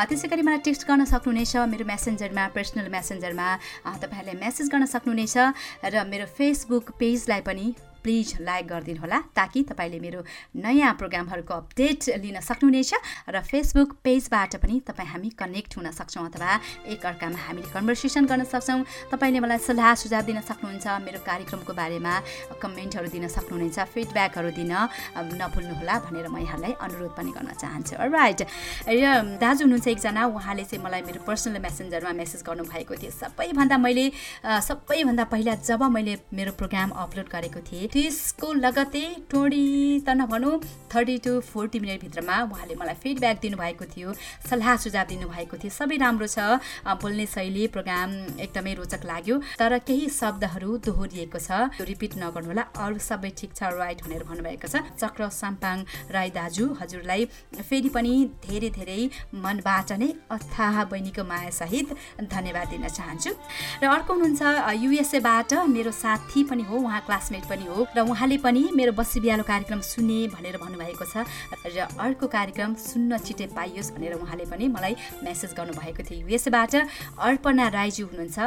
त्यसै 0.08 0.28
गरी 0.28 0.42
मलाई 0.42 0.58
टेक्स्ट 0.66 0.86
गर्न 0.88 1.04
सक्नुहुनेछ 1.04 1.56
मेरो 1.68 1.84
मेसेन्जरमा 1.86 2.46
पर्सनल 2.56 2.88
मेसेन्जरमा 2.88 3.48
तपाईँहरूले 3.84 4.40
मेसेज 4.40 4.66
गर्न 4.72 4.86
सक्नुहुनेछ 4.86 5.36
र 5.84 6.04
मेरो 6.10 6.26
फेसबुक 6.36 6.90
पेजलाई 6.98 7.40
पनि 7.46 7.66
प्लिज 8.02 8.36
लाइक 8.40 8.66
गरिदिनु 8.66 9.00
होला 9.00 9.18
ताकि 9.36 9.62
तपाईँले 9.70 9.98
मेरो 10.00 10.20
नयाँ 10.56 10.92
प्रोग्रामहरूको 11.00 11.54
अपडेट 11.54 12.00
लिन 12.20 12.40
सक्नुहुनेछ 12.40 12.92
र 13.28 13.40
फेसबुक 13.40 13.90
पेजबाट 14.04 14.56
पनि 14.62 14.80
तपाईँ 14.88 15.08
हामी 15.08 15.28
कनेक्ट 15.36 15.76
हुन 15.76 15.90
सक्छौँ 15.90 16.24
अथवा 16.28 16.50
एकअर्कामा 16.92 17.38
हामीले 17.46 17.68
कन्भर्सेसन 17.74 18.24
गर्न 18.26 18.44
सक्छौँ। 18.44 18.84
तपाईँले 19.12 19.40
मलाई 19.40 19.58
सल्लाह 19.58 19.94
सुझाव 19.94 20.22
दिन 20.26 20.40
सक्नुहुन्छ 20.40 20.86
मेरो 21.06 21.20
कार्यक्रमको 21.20 21.72
बारेमा 21.72 22.14
कमेन्टहरू 22.62 23.08
दिन 23.10 23.28
सक्नुहुनेछ 23.28 23.78
फिडब्याकहरू 23.94 24.50
दिन 24.56 24.72
नभुल्नुहोला 25.40 25.94
भनेर 26.04 26.26
म 26.28 26.36
यहाँलाई 26.40 26.72
अनुरोध 26.80 27.12
पनि 27.16 27.30
गर्न 27.36 27.50
चाहन्छु। 27.60 27.94
राइट 28.00 28.40
र 28.88 29.04
दाजु 29.38 29.62
हुनुहुन्छ 29.64 29.88
एकजना 29.88 30.22
उहाँले 30.30 30.64
चाहिँ 30.64 30.84
मलाई 30.84 31.02
मेरो 31.06 31.20
पर्सनल 31.26 31.58
मेसेन्जरमा 31.60 32.12
मेसेज 32.16 32.40
गर्नुभएको 32.48 32.94
थियो। 32.96 33.10
सबैभन्दा 33.12 33.76
मैले 33.78 34.04
सबैभन्दा 34.42 35.24
पहिला 35.32 35.54
जब 35.68 35.82
मैले 35.90 36.14
मेरो 36.32 36.52
प्रोग्राम 36.56 36.90
अपलोड 36.90 37.28
गरेको 37.28 37.60
थिएँ 37.68 37.88
त्यसको 37.92 38.52
लगतै 38.64 39.06
ट्वेन्टी 39.30 39.64
त 40.06 40.08
नभनौँ 40.20 40.54
थर्टी 40.92 41.16
टु 41.24 41.32
फोर्टी 41.42 41.78
मिनटभित्रमा 41.80 42.36
उहाँले 42.50 42.74
मलाई 42.78 42.96
फिडब्याक 43.02 43.36
दिनुभएको 43.42 43.84
थियो 43.94 44.12
सल्लाह 44.50 44.76
सुझाव 44.84 45.06
दिनुभएको 45.10 45.56
थियो 45.62 45.70
सबै 45.70 45.96
राम्रो 46.02 46.26
छ। 46.26 46.38
बोल्ने 47.02 47.26
शैली 47.34 47.66
प्रोग्राम 47.74 48.10
एकदमै 48.46 48.74
रोचक 48.78 49.02
लाग्यो 49.10 49.36
तर 49.58 49.78
केही 49.88 50.06
शब्दहरू 50.10 50.70
दोहोरिएको 50.86 51.38
छ। 51.38 51.50
त्यो 51.74 51.84
रिपिट 51.90 52.12
नगर्नुहोला 52.22 52.64
अरू 52.78 52.98
सबै 52.98 53.30
ठिक 53.38 53.50
छ 53.58 53.70
राइट 53.74 53.98
भनेर 54.06 54.22
भन्नुभएको 54.30 54.66
छ। 54.70 54.74
चक्र 55.02 55.28
साम्पाङ 55.40 55.76
राई 56.14 56.30
दाजु 56.38 56.66
हजुरलाई 56.80 57.22
फेरि 57.58 57.90
पनि 57.90 58.14
धेरै 58.46 58.70
धेरै 58.78 59.02
मनबाट 59.34 59.92
नै 60.02 60.10
अथाह 60.30 60.74
बहिनीको 60.90 61.22
मायासहित 61.32 61.88
धन्यवाद 62.34 62.66
दिन 62.74 62.86
चाहन्छु। 62.88 63.30
र 63.82 63.84
अर्को 63.94 64.10
हुनुहुन्छ 64.14 64.42
युएसएबाट 64.84 65.52
मेरो 65.74 65.92
साथी 66.02 66.40
पनि 66.50 66.62
हो 66.70 66.76
उहाँ 66.86 67.00
क्लासमेट 67.06 67.46
पनि 67.50 67.66
हो। 67.70 67.79
र 67.96 68.00
उहाँले 68.04 68.36
पनि 68.38 68.62
मेरो 68.74 68.92
बसी 68.92 69.20
बिहालो 69.20 69.44
कार्यक्रम 69.44 69.80
सुने 69.80 70.18
भनेर 70.34 70.56
भन्नुभएको 70.60 71.04
छ 71.04 71.24
र 71.66 71.88
अर्को 71.98 72.26
कार्यक्रम 72.26 72.74
सुन्न 72.74 73.18
छिटे 73.18 73.46
पाइयोस् 73.56 73.92
भनेर 73.94 74.14
उहाँले 74.20 74.44
पनि 74.50 74.68
मलाई 74.68 74.94
मेसेज 75.24 75.50
गर्नुभएको 75.56 76.02
थियो। 76.02 76.28
यसबाट 76.28 76.74
अर्पणा 77.18 77.66
राईजी 77.68 78.02
हुनुहुन्छ। 78.02 78.38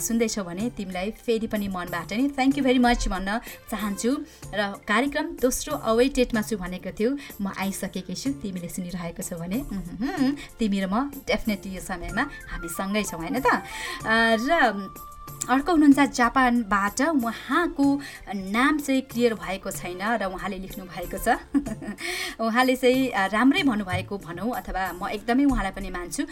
सुन्दैछौ 0.00 0.42
भने 0.44 0.64
तिमीलाई 0.76 1.10
फेरि 1.16 1.46
पनि 1.46 1.68
मनबाट 1.68 2.12
नै 2.12 2.28
थ्याङ्क 2.36 2.58
यू 2.58 2.64
भेरी 2.64 2.80
मच 2.80 3.08
भन्न 3.08 3.38
चाहन्छु 3.70 4.10
र 4.54 4.60
कार्यक्रम 4.84 5.26
दोस्रो 5.40 5.72
अवेटेडमा 5.74 6.42
छु 6.42 6.56
भनेको 6.56 6.90
थियो। 6.98 7.10
म 7.40 7.52
आइसकेकी 7.56 8.14
छु 8.14 8.28
तिमीले 8.42 8.68
सुनिरहेको 8.68 9.22
छौ 9.22 9.36
भने। 9.38 9.58
तिमी 10.58 10.78
र 10.82 10.86
म 10.86 11.10
डेफिनेटली 11.24 11.70
यो 11.76 11.82
समयमा 11.82 12.24
हामी 12.52 12.68
सँगै 12.68 13.02
छौँ 13.04 13.20
होइन 13.20 13.38
त? 13.40 13.48
र 14.04 14.52
अर्को 15.44 15.72
हुनुहुन्छ 15.72 16.00
जापानबाट 16.16 17.00
उहाँको 17.02 17.86
नाम 18.48 18.78
चाहिँ 18.78 19.00
क्लियर 19.12 19.34
भएको 19.34 19.70
छैन 19.70 20.00
र 20.16 20.24
उहाँले 20.24 20.58
लेख्नु 20.58 20.84
भएको 20.84 21.18
छ। 21.20 21.36
उहाँले 22.40 22.76
चाहिँ 22.76 23.28
राम्रै 23.28 23.62
भन्नुभएको 23.62 24.18
भनौँ 24.18 24.50
अथवा 24.56 24.84
म 24.96 25.08
एकदमै 25.12 25.44
उहाँलाई 25.44 25.72
पनि 25.72 25.90
मान्छु। 25.90 26.22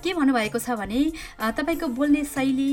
के 0.00 0.14
भन्नुभएको 0.14 0.58
छ 0.58 0.70
भने 0.80 1.00
तपाईँको 1.38 1.86
बोल्ने 1.92 2.24
शैली 2.24 2.72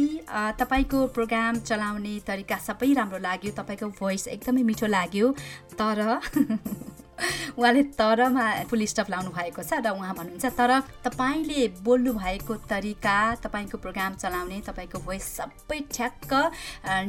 तपाईँको 0.60 1.08
प्रोग्राम 1.12 1.56
चलाउने 1.68 2.20
तरिका 2.28 2.58
सबै 2.58 2.94
राम्रो 2.94 3.20
लाग्यो 3.20 3.52
तपाईँको 3.52 3.88
भोइस 4.00 4.28
एकदमै 4.28 4.64
मिठो 4.64 4.88
लाग्यो 4.88 5.32
तर 5.76 6.20
उहाँले 7.60 7.84
तरमा 7.96 8.46
फुल 8.70 8.86
स्टप 8.86 9.10
लाउनु 9.10 9.30
भएको 9.32 9.64
छ 9.64 9.80
र 9.80 9.90
उहाँ 9.92 10.14
भन्नुहुन्छ 10.16 10.46
तर 10.60 10.72
तपाईँले 11.06 11.68
बोल्नु 11.84 12.14
भएको 12.14 12.54
तरिका 12.68 13.18
तपाईँको 13.44 13.78
प्रोग्राम 13.78 14.14
चलाउने 14.16 14.60
तपाईँको 14.68 15.00
भोइस 15.06 15.26
सबै 15.38 15.80
ठ्याक्क 15.92 16.34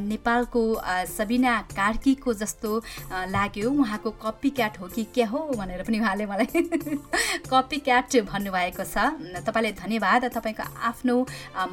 नेपालको 0.07 0.63
सबिना 1.07 1.53
कार्कीको 1.75 2.33
जस्तो 2.33 2.71
लाग्यो। 3.31 3.69
उहाँको 3.71 4.11
कपी 4.23 4.49
क्याट 4.49 4.79
हो 4.79 4.87
कि 4.87 5.03
के 5.15 5.23
हो 5.27 5.39
भनेर 5.57 5.83
पनि 5.83 5.99
उहाँले 5.99 6.25
मलाई 6.25 6.47
कपी 7.51 7.77
क्याट 7.87 8.15
भन्नुभएको 8.27 8.83
छ। 8.83 9.43
तपाईँले 9.43 9.71
धन्यवाद। 9.81 10.25
तपाईँको 10.31 10.63
आफ्नो 10.89 11.15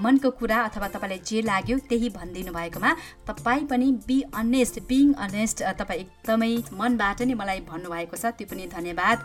मनको 0.00 0.30
कुरा 0.40 0.58
अथवा 0.68 0.88
तपाईँलाई 0.88 1.20
जे 1.24 1.42
लाग्यो 1.42 1.78
त्यही 1.88 2.08
भनिदिनु 2.10 2.52
भएकोमा 2.52 2.90
तपाईँ 3.26 3.66
पनि 3.70 3.92
बी 4.06 4.20
अनेस्ट 4.34 4.80
बिङ 4.88 5.12
अनेस्ट 5.26 5.62
तपाईँ 5.78 6.00
एकदमै 6.00 6.52
मनबाट 6.72 7.22
नै 7.22 7.34
मलाई 7.34 7.60
भन्नुभएको 7.70 8.16
छ। 8.16 8.23
त्यो 8.30 8.46
पनि 8.50 8.66
धन्यवाद। 8.66 9.18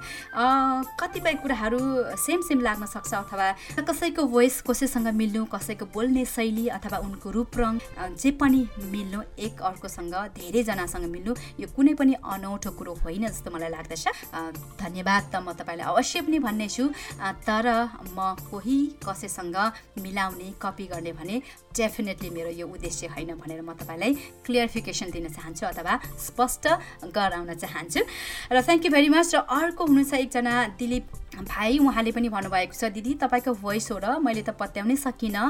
कतिपय 0.99 1.33
कुराहरू 1.41 1.79
सेम 2.17 2.41
सेम 2.47 2.59
लाग्न 2.61 2.85
सक्छ 2.85 3.13
अथवा 3.13 3.47
कसैको 3.89 4.23
भोइस 4.27 4.61
कसैसँग 4.69 5.07
मिल्नु 5.15 5.45
कसैको 5.45 5.85
बोल्ने 5.93 6.25
शैली 6.25 6.67
अथवा 6.77 6.97
उनको 7.07 7.29
रूप 7.31 7.57
रङ 7.57 7.79
जे 8.15 8.31
पनि 8.41 8.61
मिल्नु 8.91 9.21
एक 9.39 9.61
अर्कोसँग 9.61 10.13
धेरैजनासँग 10.37 11.05
मिल्नु 11.11 11.35
यो 11.59 11.67
कुनै 11.75 11.93
पनि 11.93 12.13
अनौठो 12.23 12.71
कुरो 12.71 12.93
होइन 13.03 13.27
जस्तो 13.27 13.51
मलाई 13.51 13.69
लाग्दछ। 13.69 14.05
धन्यवाद 14.79 15.23
त 15.31 15.35
म 15.43 15.53
तपाईँलाई 15.53 15.87
अवश्य 15.87 16.21
पनि 16.21 16.39
भन्ने 16.39 16.67
छु 16.69 16.85
अ, 17.19 17.31
तर 17.47 17.67
म 18.15 18.35
कोही 18.51 18.77
कसैसँग 19.03 19.57
मिलाउने 20.01 20.49
कपी 20.61 20.85
गर्ने 20.87 21.11
भने 21.13 21.41
डेफिनेटली 21.75 22.29
मेरो 22.29 22.49
यो 22.49 22.67
उद्देश्य 22.67 23.07
होइन 23.13 23.35
भनेर 23.37 23.61
म 23.61 23.73
तपाईँलाई 23.77 24.13
क्लियरिफिकेसन 24.45 25.09
दिन 25.11 25.27
चाहन्छु 25.29 25.65
अथवा 25.65 25.93
स्पष्ट 26.17 26.65
गराउन 27.13 27.53
चाहन्छु। 27.53 28.01
र 28.51 28.61
थ्याङ्क 28.61 28.85
यू 28.85 28.91
भेरी 28.91 29.09
मच 29.09 29.35
र 29.35 29.37
अर्को 29.39 29.85
हुनुहुन्छ 29.85 30.13
एकजना 30.13 30.53
दिलीप 30.79 31.05
भाइ 31.45 31.77
उहाँले 31.79 32.11
पनि 32.11 32.29
भन्नुभएको 32.29 32.73
छ 32.73 32.91
दिदी 32.91 33.13
तपाईँको 33.23 33.53
भोइस 33.63 33.91
हो 33.91 33.97
र 34.03 34.19
मैले 34.19 34.41
त 34.43 34.51
पत्याउनै 34.59 34.95
सकिनँ। 34.95 35.45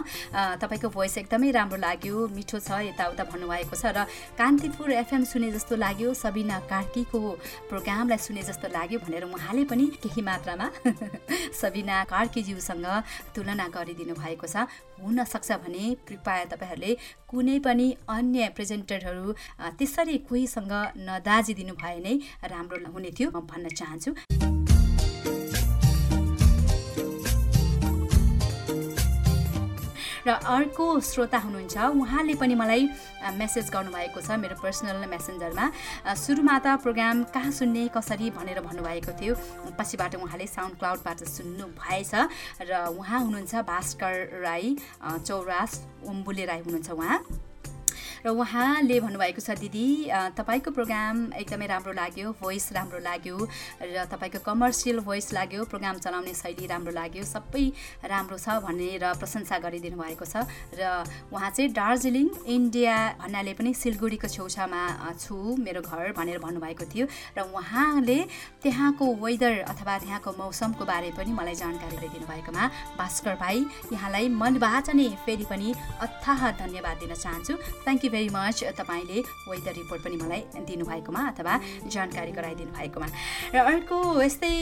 तपाईँको 0.62 0.90
भोइस 0.90 1.18
एकदमै 1.18 1.52
राम्रो 1.52 1.78
लाग्यो 1.80 2.28
मिठो 2.36 2.60
छ 2.60 2.70
यताउता 2.86 3.24
भन्नुभएको 3.32 3.76
छ। 3.76 3.86
र 3.96 4.06
कान्तिपुर 4.38 4.92
एफएम 4.92 5.24
सुने 5.24 5.52
जस्तो 5.52 5.76
लाग्यो 5.76 6.14
सबिना 6.14 6.60
कार्कीको 6.70 7.20
प्रोग्रामलाई 7.70 8.18
सुने 8.18 8.42
जस्तो 8.46 8.68
लाग्यो 8.70 9.00
भनेर 9.00 9.24
उहाँले 9.26 9.64
पनि 9.66 9.86
केही 9.98 10.22
मात्रामा 10.22 10.68
सबिना 11.62 12.04
कार्कीज्यूसँग 12.12 12.86
तुलना 13.36 13.68
गरिदिनु 13.70 14.14
भएको 14.14 14.48
छ। 14.48 14.70
हुनसक्छ 15.00 15.52
भने 15.64 15.84
कृपया 16.08 16.46
तपाईँहरूले 16.52 16.92
कुनै 17.30 17.58
पनि 17.66 17.88
अन्य 18.10 18.50
प्रेजेन्टरहरू 18.56 19.34
त्यसरी 19.80 20.18
कोहीसँग 20.28 20.74
नदाजिदिनु 21.08 21.74
भए 21.80 21.98
नै 22.04 22.16
राम्रो 22.52 22.78
हुने 22.92 23.12
थियो 23.16 23.32
म 23.32 23.48
भन्न 23.48 23.70
चाहन्छु। 23.72 24.59
र 30.28 30.30
अर्को 30.32 30.86
श्रोता 31.00 31.38
हुनुहुन्छ। 31.38 31.78
उहाँले 31.78 32.36
पनि 32.36 32.56
मलाई 32.56 32.84
मेसेज 33.38 33.70
गर्नुभएको 33.70 34.20
छ 34.22 34.32
मेरो 34.40 34.56
पर्सनल 34.60 35.06
मेसेन्जरमा 35.08 35.66
सुरुमा 36.16 36.56
त 36.60 36.68
प्रोग्राम 36.84 37.24
कहाँ 37.34 37.52
सुन्ने 37.52 37.88
कसरी 37.96 38.30
भनेर 38.36 38.60
भन्नुभएको 38.62 39.12
थियो। 39.20 39.34
पछिबाट 39.80 40.16
उहाँले 40.16 40.48
साउन्ड 40.48 40.76
क्लाउडबाट 40.80 41.20
सुन्नु 41.26 41.66
भएछ 41.78 42.14
र 42.62 42.72
उहाँ 42.96 43.20
हुनुहुन्छ 43.26 43.54
भास्कर 43.64 44.44
राई 44.44 44.76
चौरास 45.02 45.72
उम्बुले 46.08 46.46
राई 46.46 46.60
हुनुहुन्छ 46.66 46.90
उहाँ। 46.92 47.49
र 48.26 48.30
उहाँले 48.30 49.00
भन्नुभएको 49.00 49.42
छ 49.42 49.56
दिदी 49.60 49.88
तपाईँको 50.36 50.72
प्रोग्राम 50.72 51.16
एकदमै 51.40 51.68
राम्रो 51.68 51.94
लाग्यो 51.94 52.32
भोइस 52.42 52.72
राम्रो 52.74 53.00
लाग्यो 53.00 53.38
र 53.38 54.06
तपाईँको 54.12 54.40
कमर्सियल 54.44 55.00
भोइस 55.08 55.34
लाग्यो 55.34 55.64
प्रोग्राम 55.66 55.98
चलाउने 56.04 56.34
शैली 56.34 56.66
राम्रो 56.68 56.92
लाग्यो 56.94 57.24
सबै 57.24 57.66
राम्रो 58.04 58.38
छ 58.38 58.60
भनेर 58.66 59.04
प्रशंसा 59.20 59.58
गरिदिनु 59.60 59.98
भएको 59.98 60.26
छ। 60.26 60.44
र 60.76 61.04
उहाँ 61.32 61.50
चाहिँ 61.50 61.72
दार्जिलिङ 61.74 62.28
इन्डिया 62.48 62.96
भन्नाले 63.22 63.54
पनि 63.54 63.74
सिलगढीको 63.74 64.28
छेउछाउमा 64.28 64.84
छु 65.16 65.36
मेरो 65.60 65.82
घर 65.82 66.12
भनेर 66.14 66.40
भन्नुभएको 66.40 66.86
थियो। 66.92 67.06
र 67.38 67.40
उहाँले 67.50 68.20
त्यहाँको 68.64 69.06
वेदर 69.24 69.54
अथवा 69.72 69.98
त्यहाँको 70.04 70.30
मौसमको 70.38 70.84
बारे 70.86 71.12
पनि 71.18 71.32
मलाई 71.32 71.56
जानकारी 71.56 71.98
दिइदिनु 71.98 72.26
भएकोमा 72.28 72.64
भास्कर 73.00 73.36
भाइ 73.40 73.58
यहाँलाई 73.94 74.28
मनबाट 74.30 74.90
नै 74.96 75.08
फेरि 75.26 75.46
पनि 75.50 75.74
अथाह 76.02 76.42
धन्यवाद 76.62 76.98
दिन 77.00 77.14
चाहन्छु। 77.16 77.54
थ्याङ्क 77.86 78.04
भेरी 78.10 78.30
मच 78.34 78.64
तपाईँले 78.80 79.20
वेदर 79.50 79.74
रिपोर्ट 79.82 80.02
पनि 80.04 80.18
मलाई 80.24 80.42
दिनुभएकोमा 80.68 81.22
अथवा 81.32 81.54
जानकारी 81.88 82.32
गराइदिनु 82.32 82.72
भएकोमा। 82.78 83.08
र 83.54 83.58
अर्को 83.58 83.98
यस्तै 84.22 84.54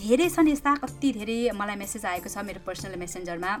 धेरै 0.00 0.28
छन् 0.28 0.48
यस्ता 0.48 0.74
कति 0.82 1.08
धेरै 1.18 1.38
मलाई 1.54 1.76
मेसेज 1.76 2.04
आएको 2.06 2.28
छ 2.28 2.44
मेरो 2.46 2.60
पर्सनल 2.66 2.98
मेसेन्जरमा 2.98 3.52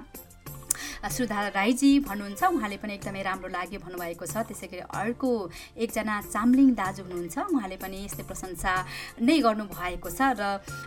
सुधा 1.06 1.38
राईजी 1.54 1.90
भन्नुहुन्छ। 2.06 2.42
उहाँले 2.42 2.76
पनि 2.76 2.92
एकदमै 2.94 3.22
राम्रो 3.22 3.48
लाग्यो 3.48 3.78
भन्नुभएको 3.84 4.24
छ। 4.26 4.34
त्यसै 4.48 4.66
गरी 4.66 4.82
अर्को 4.90 5.30
एकजना 5.76 6.14
चामलिङ 6.32 6.68
दाजु 6.74 7.02
हुनुहुन्छ। 7.02 7.36
उहाँले 7.52 7.76
पनि 7.76 7.96
यस्तै 8.06 8.24
प्रशंसा 8.24 8.72
नै 9.20 9.36
गर्नुभएको 9.40 10.08
छ 10.10 10.20
र 10.38 10.42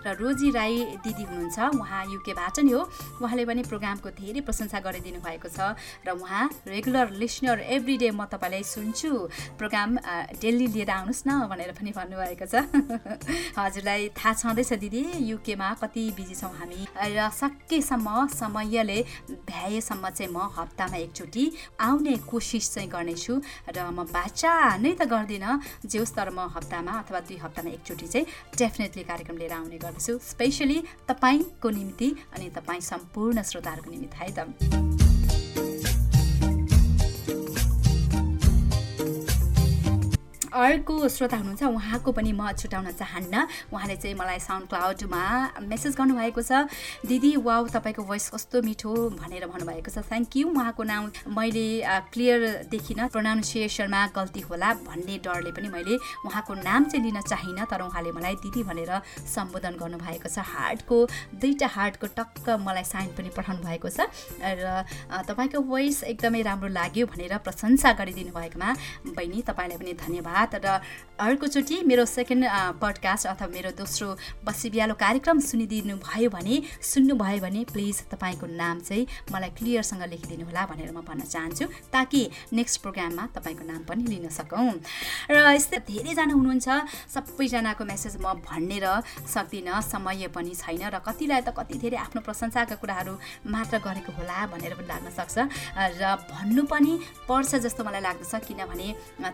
र 0.06 0.08
रोजी 0.16 0.50
राई 0.52 0.76
दिदी 1.04 1.24
हुनुहुन्छ। 1.24 1.58
उहाँ 1.80 2.02
युकेबाट 2.14 2.58
नि 2.66 2.72
हो। 2.72 2.82
उहाँले 3.22 3.44
पनि 3.46 3.62
प्रोग्रामको 3.66 4.10
धेरै 4.20 4.42
प्रशंसा 4.48 4.80
गरिदिनु 4.80 5.20
भएको 5.22 5.50
छ 5.50 5.76
र 6.06 6.10
उहाँ 6.16 6.44
रेगुलर 6.68 7.08
लिसनर 7.22 7.60
एभ्री 7.76 7.96
डे 7.98 8.10
म 8.12 8.26
तपाईँलाई 8.26 8.64
सुन्छु। 8.64 9.12
प्रोग्राम 9.60 9.90
डेली 10.42 10.68
लिएर 10.76 10.90
आउनुहोस् 10.90 11.24
न 11.28 11.32
भनेर 11.50 11.72
पनि 11.78 11.92
भन्नुभएको 11.92 12.46
छ। 12.46 12.56
हजुरलाई 13.60 14.10
थाहा 14.18 14.34
छँदैछ 14.34 14.72
दिदी 14.84 15.02
युकेमा 15.32 15.70
कति 15.82 16.04
बिजी 16.18 16.36
छौँ 16.36 16.54
हामी। 16.60 16.82
र 17.16 17.30
सकेसम्म 17.32 18.28
समयले 18.34 19.00
भ्याएसम्म 19.86 20.10
चाहिँ 20.10 20.32
म 20.34 20.50
हप्तामा 20.58 20.98
एकचोटि 20.98 21.46
आउने 21.80 22.16
कोसिस 22.26 22.74
चाहिँ 22.74 22.90
गर्नेछु 22.90 23.34
र 23.70 23.78
म 23.94 24.06
बाचा 24.10 24.82
नै 24.82 24.94
त 24.98 25.06
गर्दिनँ 25.06 25.62
जे 25.86 26.00
होस् 26.00 26.16
तर 26.18 26.30
म 26.34 26.50
हप्तामा 26.50 26.92
अथवा 27.06 27.20
दुई 27.30 27.38
हप्तामा 27.38 27.70
एकचोटि 27.70 28.08
चाहिँ 28.10 28.26
डेफिनेटली 28.58 29.04
कार्यक्रम 29.06 29.38
लिएर 29.38 29.54
आउने 29.54 29.78
गर्दछु 29.78 30.18
स्पेसली 30.26 30.80
तपाईँको 31.06 31.70
निम्ति 31.70 32.10
अनि 32.34 32.50
तपाईँ 32.58 32.82
सम्पूर्ण 32.82 33.42
श्रोताहरूको 33.46 33.90
निम्ति 33.92 34.18
है 34.18 34.30
त। 34.34 35.05
अर्को 40.56 41.08
श्रोता 41.12 41.38
हुनुहुन्छ 41.38 41.64
उहाँको 41.68 42.12
पनि 42.16 42.32
म 42.32 42.52
छुटाउन 42.56 42.88
चाहन्न। 42.96 43.36
उहाँले 43.76 43.96
चाहिँ 44.00 44.16
मलाई 44.16 44.40
साउन्ड 44.40 44.68
क्लाउडमा 44.72 45.24
मेसेज 45.68 45.96
गर्नुभएको 46.00 46.42
छ 46.42 46.72
दिदी 47.04 47.36
वाउ 47.44 47.68
तपाईँको 47.76 48.04
भोइस 48.08 48.30
कस्तो 48.32 48.62
मिठो 48.64 48.94
भनेर 49.20 49.46
भन्नुभएको 49.52 49.92
छ। 49.92 50.00
थ्याङ्क 50.08 50.32
यू 50.32 50.48
उहाँको 50.56 50.84
नाम 50.88 51.04
मैले 51.28 51.68
क्लियर 52.08 52.72
देखिनँ 52.72 53.08
प्रोनाउन्सिएसनमा 53.12 54.02
गल्ती 54.16 54.42
होला 54.48 54.70
भन्ने 54.88 55.16
डरले 55.28 55.52
पनि 55.52 55.68
मैले 55.76 55.96
उहाँको 56.24 56.54
नाम 56.64 56.84
चाहिँ 56.88 57.04
लिन 57.04 57.20
चाहिनँ 57.22 57.68
तर 57.68 57.82
उहाँले 57.92 58.12
मलाई 58.16 58.36
दिदी 58.40 58.64
भनेर 58.64 58.92
सम्बोधन 59.28 59.76
गर्नुभएको 59.76 60.30
छ। 60.32 60.40
हार्टको 60.40 60.98
दुईवटा 61.36 61.68
हार्टको 61.68 62.08
टक्क 62.16 62.64
मलाई 62.64 62.88
साइन 62.88 63.12
पनि 63.12 63.30
पठाउनु 63.36 63.60
भएको 63.60 63.90
छ। 63.92 64.08
र 64.40 64.88
तपाईँको 65.28 65.60
भोइस 65.68 66.04
एकदमै 66.16 66.42
राम्रो 66.48 66.72
लाग्यो 66.72 67.06
भनेर 67.12 67.44
प्रशंसा 67.44 67.92
गरिदिनु 68.00 68.32
भएकोमा 68.32 68.70
बहिनी 69.12 69.44
तपाईँलाई 69.44 69.78
पनि 69.84 69.94
धन्यवाद। 70.00 70.44
र 70.54 70.80
अर्कोचोटि 71.16 71.82
मेरो 71.88 72.06
सेकेन्ड 72.06 72.44
पडकास्ट 72.82 73.28
अथवा 73.28 73.48
मेरो 73.48 73.70
दोस्रो 73.72 74.08
बसी 74.44 74.70
बिहालो 74.70 74.94
कार्यक्रम 75.00 75.40
सुनिदिनु 75.40 75.96
भयो 75.98 76.30
भने 76.30 76.56
सुन्नुभयो 76.84 77.40
भने 77.40 77.64
प्लिज 77.72 78.02
तपाईँको 78.12 78.48
नाम 78.52 78.80
चाहिँ 78.80 79.08
मलाई 79.32 79.50
क्लियरसँग 79.58 80.04
लेखिदिनु 80.12 80.46
होला 80.46 80.66
भनेर 80.68 80.92
म 80.92 81.00
भन्न 81.08 81.24
चाहन्छु 81.24 81.66
ताकि 81.88 82.22
नेक्स्ट 82.52 82.82
प्रोग्राममा 82.82 83.24
तपाईँको 83.32 83.64
नाम 83.64 83.82
पनि 83.88 84.04
लिन 84.04 84.28
सकौँ। 84.30 84.76
र 85.32 85.56
यस्तै 85.56 85.80
धेरैजना 85.88 86.34
हुनुहुन्छ 86.36 86.68
सबैजनाको 87.16 87.84
मेसेज 87.86 88.20
म 88.20 88.36
भन्ने 88.44 88.80
र 88.84 89.00
सक्दिनँ 89.24 89.80
समय 89.88 90.28
पनि 90.36 90.52
छैन 90.52 90.84
र 90.92 91.00
कतिलाई 91.00 91.42
त 91.48 91.56
कति 91.56 91.80
धेरै 91.80 91.98
आफ्नो 92.12 92.22
प्रशंसाका 92.28 92.76
कुराहरू 92.76 93.16
मात्र 93.48 93.80
गरेको 93.80 94.12
होला 94.20 94.52
भनेर 94.52 94.76
पनि 94.76 94.88
लाग्न 94.92 95.08
सक्छ। 95.16 95.48
र 95.96 96.04
भन्नु 96.28 96.64
पनि 96.68 96.92
पर्छ 97.24 97.56
जस्तो 97.64 97.82
मलाई 97.88 98.04
लाग्दछ 98.04 98.34
किनभने 98.52 98.88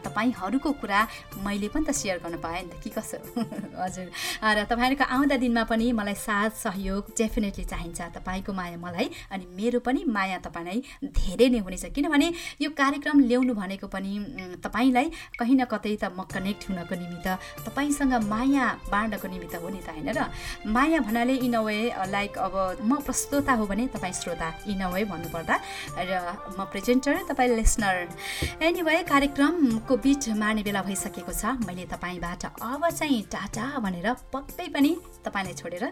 तपाईँहरूको 0.05 0.72
कुरा 0.78 1.01
मैले 1.43 1.68
पनि 1.70 1.86
त 1.86 1.91
सेयर 1.91 2.18
गर्न 2.24 2.38
पाएँ 2.38 2.64
नि 2.64 2.70
त 2.70 2.82
कि 2.84 2.89
कसो? 2.89 3.18
हजुर। 3.84 4.08
र 4.41 4.64
तपाईँहरूको 4.66 5.06
आउँदा 5.06 5.36
दिनमा 5.38 5.64
पनि 5.64 5.91
मलाई 5.91 6.16
साथ 6.18 6.52
सहयोग 6.58 7.14
डेफिनेटली 7.18 7.66
चाहिन्छ। 7.66 8.02
तपाईँको 8.18 8.54
माया 8.54 8.78
मलाई 8.78 9.08
अनि 9.32 9.45
मेरो 9.52 9.80
पनि 9.80 10.04
माया 10.08 10.38
तपाईँलाई 10.45 10.80
धेरै 11.04 11.47
नै 11.49 11.60
हुनेछ। 11.60 11.86
किनभने 11.95 12.28
यो 12.62 12.70
कार्यक्रम 12.72 13.20
ल्याउनु 13.26 13.54
भनेको 13.54 13.88
पनि 13.88 14.12
तपाईँलाई 14.64 15.08
कहीँ 15.39 15.56
न 15.56 15.66
कतै 15.66 15.95
त 15.95 16.12
म 16.12 16.26
कनेक्ट 16.26 16.70
हुनको 16.70 16.95
निमित्त 16.95 17.28
तपाईँसँग 17.66 18.14
माया 18.26 18.66
बाँड्नको 18.91 19.28
निमित्त 19.28 19.56
हो 19.56 19.70
नि 19.70 19.82
त 19.82 19.89
होइन 19.91 20.10
र? 20.12 20.20
माया 20.68 20.99
भन्नाले 21.02 21.36
इन 21.45 21.54
अ 21.54 21.62
वे 21.62 21.80
लाइक 22.08 22.38
अब 22.38 22.56
म 22.82 22.99
प्रस्तोता 23.02 23.54
हो 23.54 23.66
भने 23.66 23.88
तपाईँ 23.93 24.14
श्रोता 24.14 24.49
इन 24.68 24.82
अ 24.82 24.89
वे 24.89 25.04
भन्नुपर्दा। 25.06 25.56
र 25.97 26.12
म 26.58 26.66
प्रेजेन्टर 26.72 27.16
तपाईँ 27.30 27.56
लिसनर 27.56 27.95
एनिवे 28.62 28.95
कार्यक्रमको 29.04 29.93
बिच 29.97 30.30
मार्ने 30.36 30.64
बेला 30.64 30.82
भइसकेको 30.92 31.32
छ। 31.32 31.56
मैले 31.64 31.88
तपाईँबाट 31.88 32.44
अब 32.52 32.84
चाहिँ 32.92 33.22
टाटा 33.32 33.80
भनेर 33.80 34.08
पक्कै 34.28 34.68
पनि 34.76 34.92
तपाईँलाई 35.24 35.56
छोडेर 35.56 35.86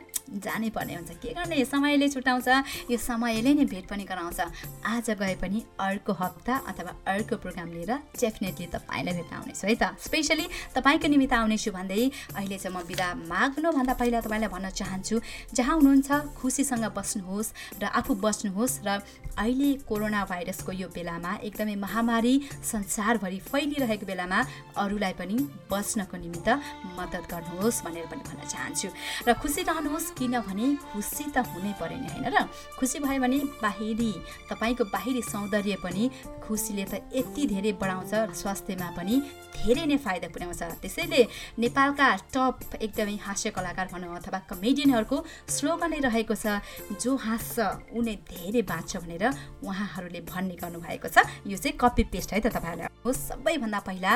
जानै 0.44 0.70
पर्ने 0.76 0.94
हुन्छ। 1.00 1.12
के 1.24 1.32
गर्ने 1.40 1.64
समयले 1.64 2.08
छुट्याउँछ 2.12 2.92
यो 2.92 2.98
समयले 3.00 3.54
नै 3.56 3.64
भेट 3.64 3.88
पनि 3.88 4.04
गराउँछ। 4.04 4.40
आज 4.84 5.08
गए 5.16 5.36
पनि 5.40 5.64
अर्को 5.80 6.14
हप्ता 6.14 6.56
अथवा 6.68 6.92
अर्को 7.08 7.36
प्रोग्राम 7.40 7.70
लिएर 7.72 7.92
डेफिनेटली 8.20 8.68
तपाईँलाई 8.76 9.14
भेट्न 9.16 9.36
आउनेछु 9.40 9.68
है 9.68 9.76
त। 9.80 9.96
स्पेसली 10.04 10.46
तपाईँको 10.76 11.08
निमित्त 11.08 11.34
आउनेछु 11.34 11.72
भन्दै 11.72 12.04
अहिले 12.36 12.58
चाहिँ 12.60 12.76
म 12.76 12.84
बिदा 12.84 13.08
माग्नुभन्दा 13.24 13.94
पहिला 13.96 14.20
तपाईँलाई 14.20 14.52
भन्न 14.52 14.68
चाहन्छु 14.76 15.16
जहाँ 15.56 15.76
हुनुहुन्छ 15.80 16.10
खुसीसँग 16.36 16.86
बस्नुहोस् 16.92 17.80
र 17.80 17.84
आफू 17.88 18.20
बस्नुहोस् 18.20 18.84
र 18.84 19.00
अहिले 19.40 19.72
कोरोना 19.88 20.28
भाइरसको 20.28 20.72
यो 20.76 20.88
बेलामा 20.92 21.32
एकदमै 21.48 21.76
महामारी 21.80 22.34
संसारभरि 22.60 23.40
फैलिरहेको 23.48 24.06
बेलामा 24.06 24.40
अरूलाई 24.90 25.14
पनि 25.14 25.38
बच्नको 25.70 26.18
निमित्त 26.18 26.50
मद्दत 26.98 27.24
गर्नुहोस् 27.30 27.84
भनेर 27.86 28.06
पनि 28.10 28.22
भन्न 28.26 28.42
चाहन्छु। 28.50 28.90
र 29.30 29.34
खुसी 29.38 29.62
रहनुहोस् 29.70 30.18
किनभने 30.18 30.66
खुसी 30.90 31.26
त 31.30 31.46
हुनै 31.46 31.74
पर्यो 31.78 31.98
नि 32.02 32.10
होइन 32.10 32.26
र 32.34 32.50
खुसी 32.74 32.98
भयो 33.06 33.22
भने 33.22 33.40
बाहिरी 33.62 34.12
तपाईँको 34.50 34.84
बाहिरी 34.90 35.22
सौन्दर्य 35.22 35.78
पनि 35.86 36.04
खुसीले 36.42 36.86
त 36.90 37.06
यति 37.14 37.46
धेरै 37.54 37.72
बढाउँछ 37.78 38.14
र 38.26 38.34
स्वास्थ्यमा 38.34 38.90
पनि 38.98 39.16
धेरै 39.60 39.86
नै 39.86 39.98
फाइदा 40.02 40.28
पुर्याउँछ। 40.34 40.82
त्यसैले 40.82 41.22
नेपालका 41.62 42.08
टप 42.34 42.58
एकदमै 42.82 43.16
हास्य 43.22 43.54
कलाकार 43.54 43.88
भनौँ 43.94 44.16
अथवा 44.18 44.40
कमेडियनहरूको 44.50 45.18
स्लोगनै 45.54 46.00
रहेको 46.02 46.34
छ 46.34 46.64
जो 46.98 47.12
हाँस्छ 47.14 47.94
उनी 47.94 48.16
धेरै 48.26 48.62
बाँच्छ 48.66 48.98
भनेर 49.04 49.26
उहाँहरूले 49.62 50.22
भन्ने 50.26 50.56
गर्नुभएको 50.58 51.08
छ। 51.12 51.18
यो 51.46 51.58
चाहिँ 51.60 51.78
कपी 51.78 52.04
पेस्ट 52.10 52.34
है 52.34 52.40
त 52.40 52.48
तपाईँहरूलाई। 52.50 52.88
सबैभन्दा 53.10 53.80
पहिला 53.86 54.12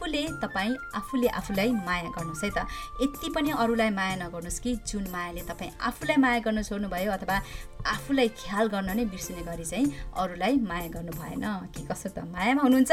आफूले 0.00 0.22
तपाईँ 0.40 0.76
आफूले 0.96 1.28
आफूलाई 1.28 1.70
माया 1.84 2.08
गर्नुहोस् 2.16 2.44
है 2.44 2.50
त? 2.56 2.64
यति 3.04 3.28
पनि 3.36 3.50
अरूलाई 3.52 3.90
माया 3.92 4.14
नगर्नुहोस् 4.24 4.60
कि 4.64 4.70
जुन 4.88 5.04
मायाले 5.12 5.42
तपाईँ 5.44 5.70
आफूलाई 5.76 6.16
माया 6.16 6.38
गर्नु 6.40 6.62
छोड्नुभयो 6.64 7.10
अथवा 7.12 7.36
आफूलाई 7.84 8.28
ख्याल 8.32 8.66
गर्न 8.72 8.96
नै 8.96 9.04
बिर्सिने 9.12 9.42
गरी 9.44 9.64
चाहिँ 9.64 9.84
अरूलाई 10.16 10.56
माया 10.64 10.88
गर्नु 10.88 11.12
भएन। 11.20 11.44
कि 11.76 11.84
कसो 11.84 12.08
त? 12.08 12.24
मायामा 12.32 12.62
हुनुहुन्छ? 12.64 12.92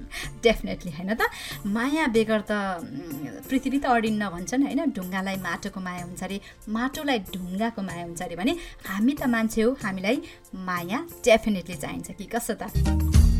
डेफिनेटली 0.44 0.90
होइन 0.96 1.12
त? 1.12 1.28
माया 1.68 2.06
बेगर 2.16 2.40
त 2.48 2.52
पृथ्वी 3.44 3.78
त 3.78 3.84
अडिन्न 3.92 4.22
भन्छन् 4.32 4.64
होइन? 4.64 4.80
ढुङ्गालाई 4.96 5.36
माटोको 5.44 5.80
माया 5.80 6.02
हुन्छ 6.08 6.22
अरे 6.24 6.40
माटोलाई 6.72 7.18
ढुङ्गाको 7.36 7.80
माया 7.84 8.04
हुन्छ 8.08 8.20
अरे 8.24 8.36
भने 8.40 8.56
हामी 8.88 9.12
त 9.12 9.28
मान्छे 9.28 9.60
हो 9.60 9.76
हामीलाई 9.84 10.16
माया 10.64 11.04
डेफिनेटली 11.20 11.76
चाहिन्छ 11.76 12.16
कि 12.16 12.24
कसो 12.32 12.56
त? 12.56 13.35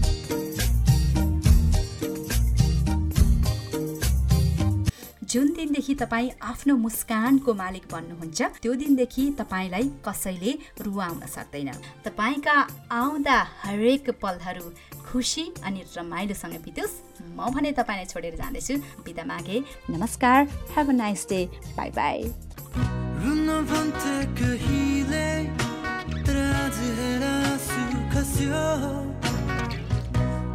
जुन 5.37 5.49
दिनदेखि 5.53 5.95
तपाईँ 5.95 6.31
आफ्नो 6.43 6.75
मुस्कानको 6.77 7.55
मालिक 7.55 7.83
बन्नुहुन्छ 7.93 8.43
त्यो 8.63 8.73
दिनदेखि 8.73 9.25
तपाईँलाई 9.37 9.85
कसैले 10.01 10.53
रुवाउन 10.81 11.21
सक्दैन। 11.29 11.69
तपाईँका 12.05 12.57
आउँदा 12.91 13.37
हरेक 13.63 14.11
पलहरू 14.17 14.65
खुसी 15.05 15.45
अनि 15.61 15.85
रमाइलोसँग 15.93 16.57
बितोस्। 16.65 16.97
म 17.37 17.53
भने 17.53 17.73
तपाईँलाई 17.77 18.09
छोडेर 18.09 18.35
जाँदैछु। 18.41 18.75
बिदा 19.05 19.25
मागे। 19.29 19.61
नमस्कार। 19.93 20.49
Have 20.73 20.89
a 20.89 20.97
nice 21.05 21.27
day 21.29 21.45
bye 21.77 21.91
bye 21.93 22.33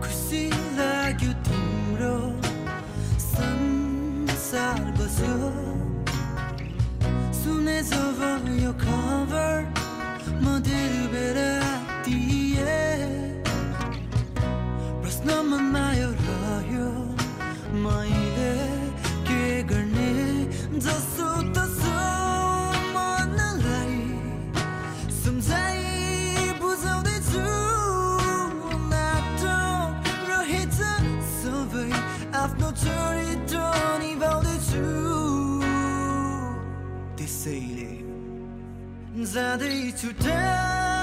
खुसी 0.01 0.43
लाग्यो 0.49 1.31
तिम्रो 1.45 2.40
संसार 4.51 4.79
बस्यो 4.99 5.35
सुने 7.39 7.75
जब 7.87 8.19
यो 8.59 8.71
खबर 8.83 9.55
म 10.43 10.59
धेरै 10.67 11.03
बेर 11.13 11.39
आत्तिए 11.39 12.75
प्रश्न 14.99 15.39
मनमा 15.51 15.85
यो 15.99 16.09
रह्यो 16.19 16.89
मैले 17.85 18.51
के 19.29 19.41
गर्ने 19.71 20.11
जसो 20.83 21.29
तसो 21.55 21.80
जाँदैछु 39.25 40.09
टाढा 40.23 41.00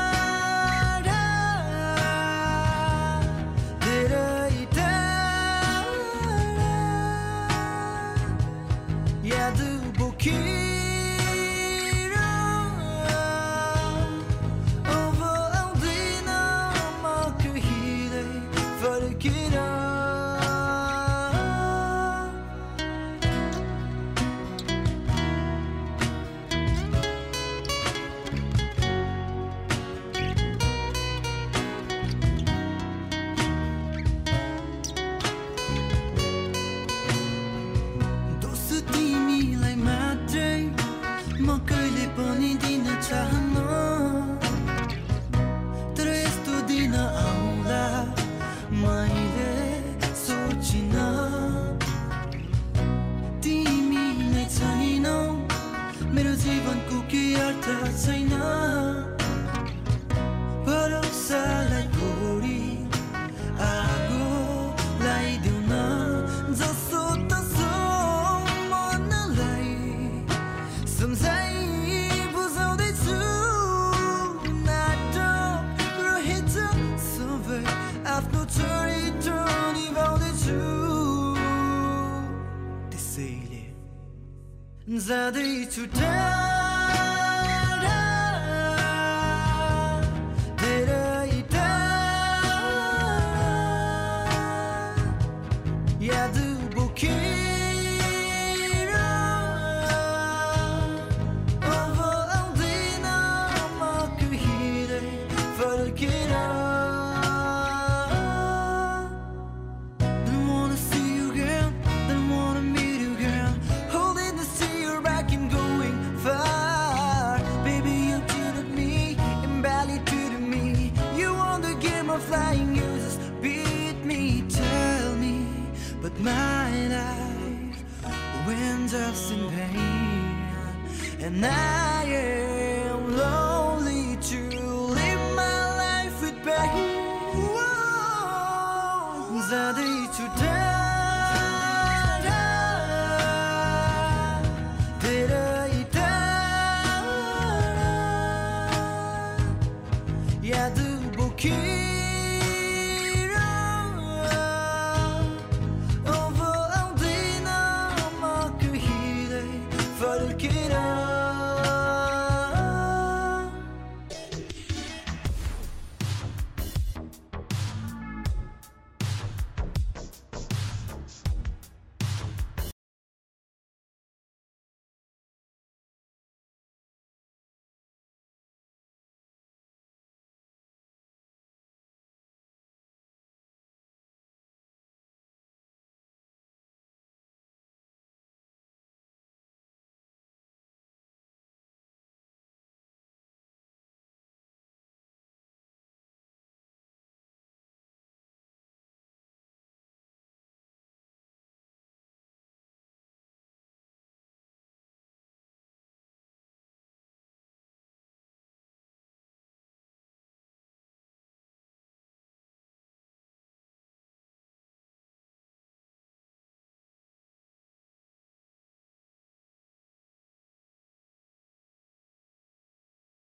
जाँदैछु 85.08 85.86
टाढा 85.96 86.57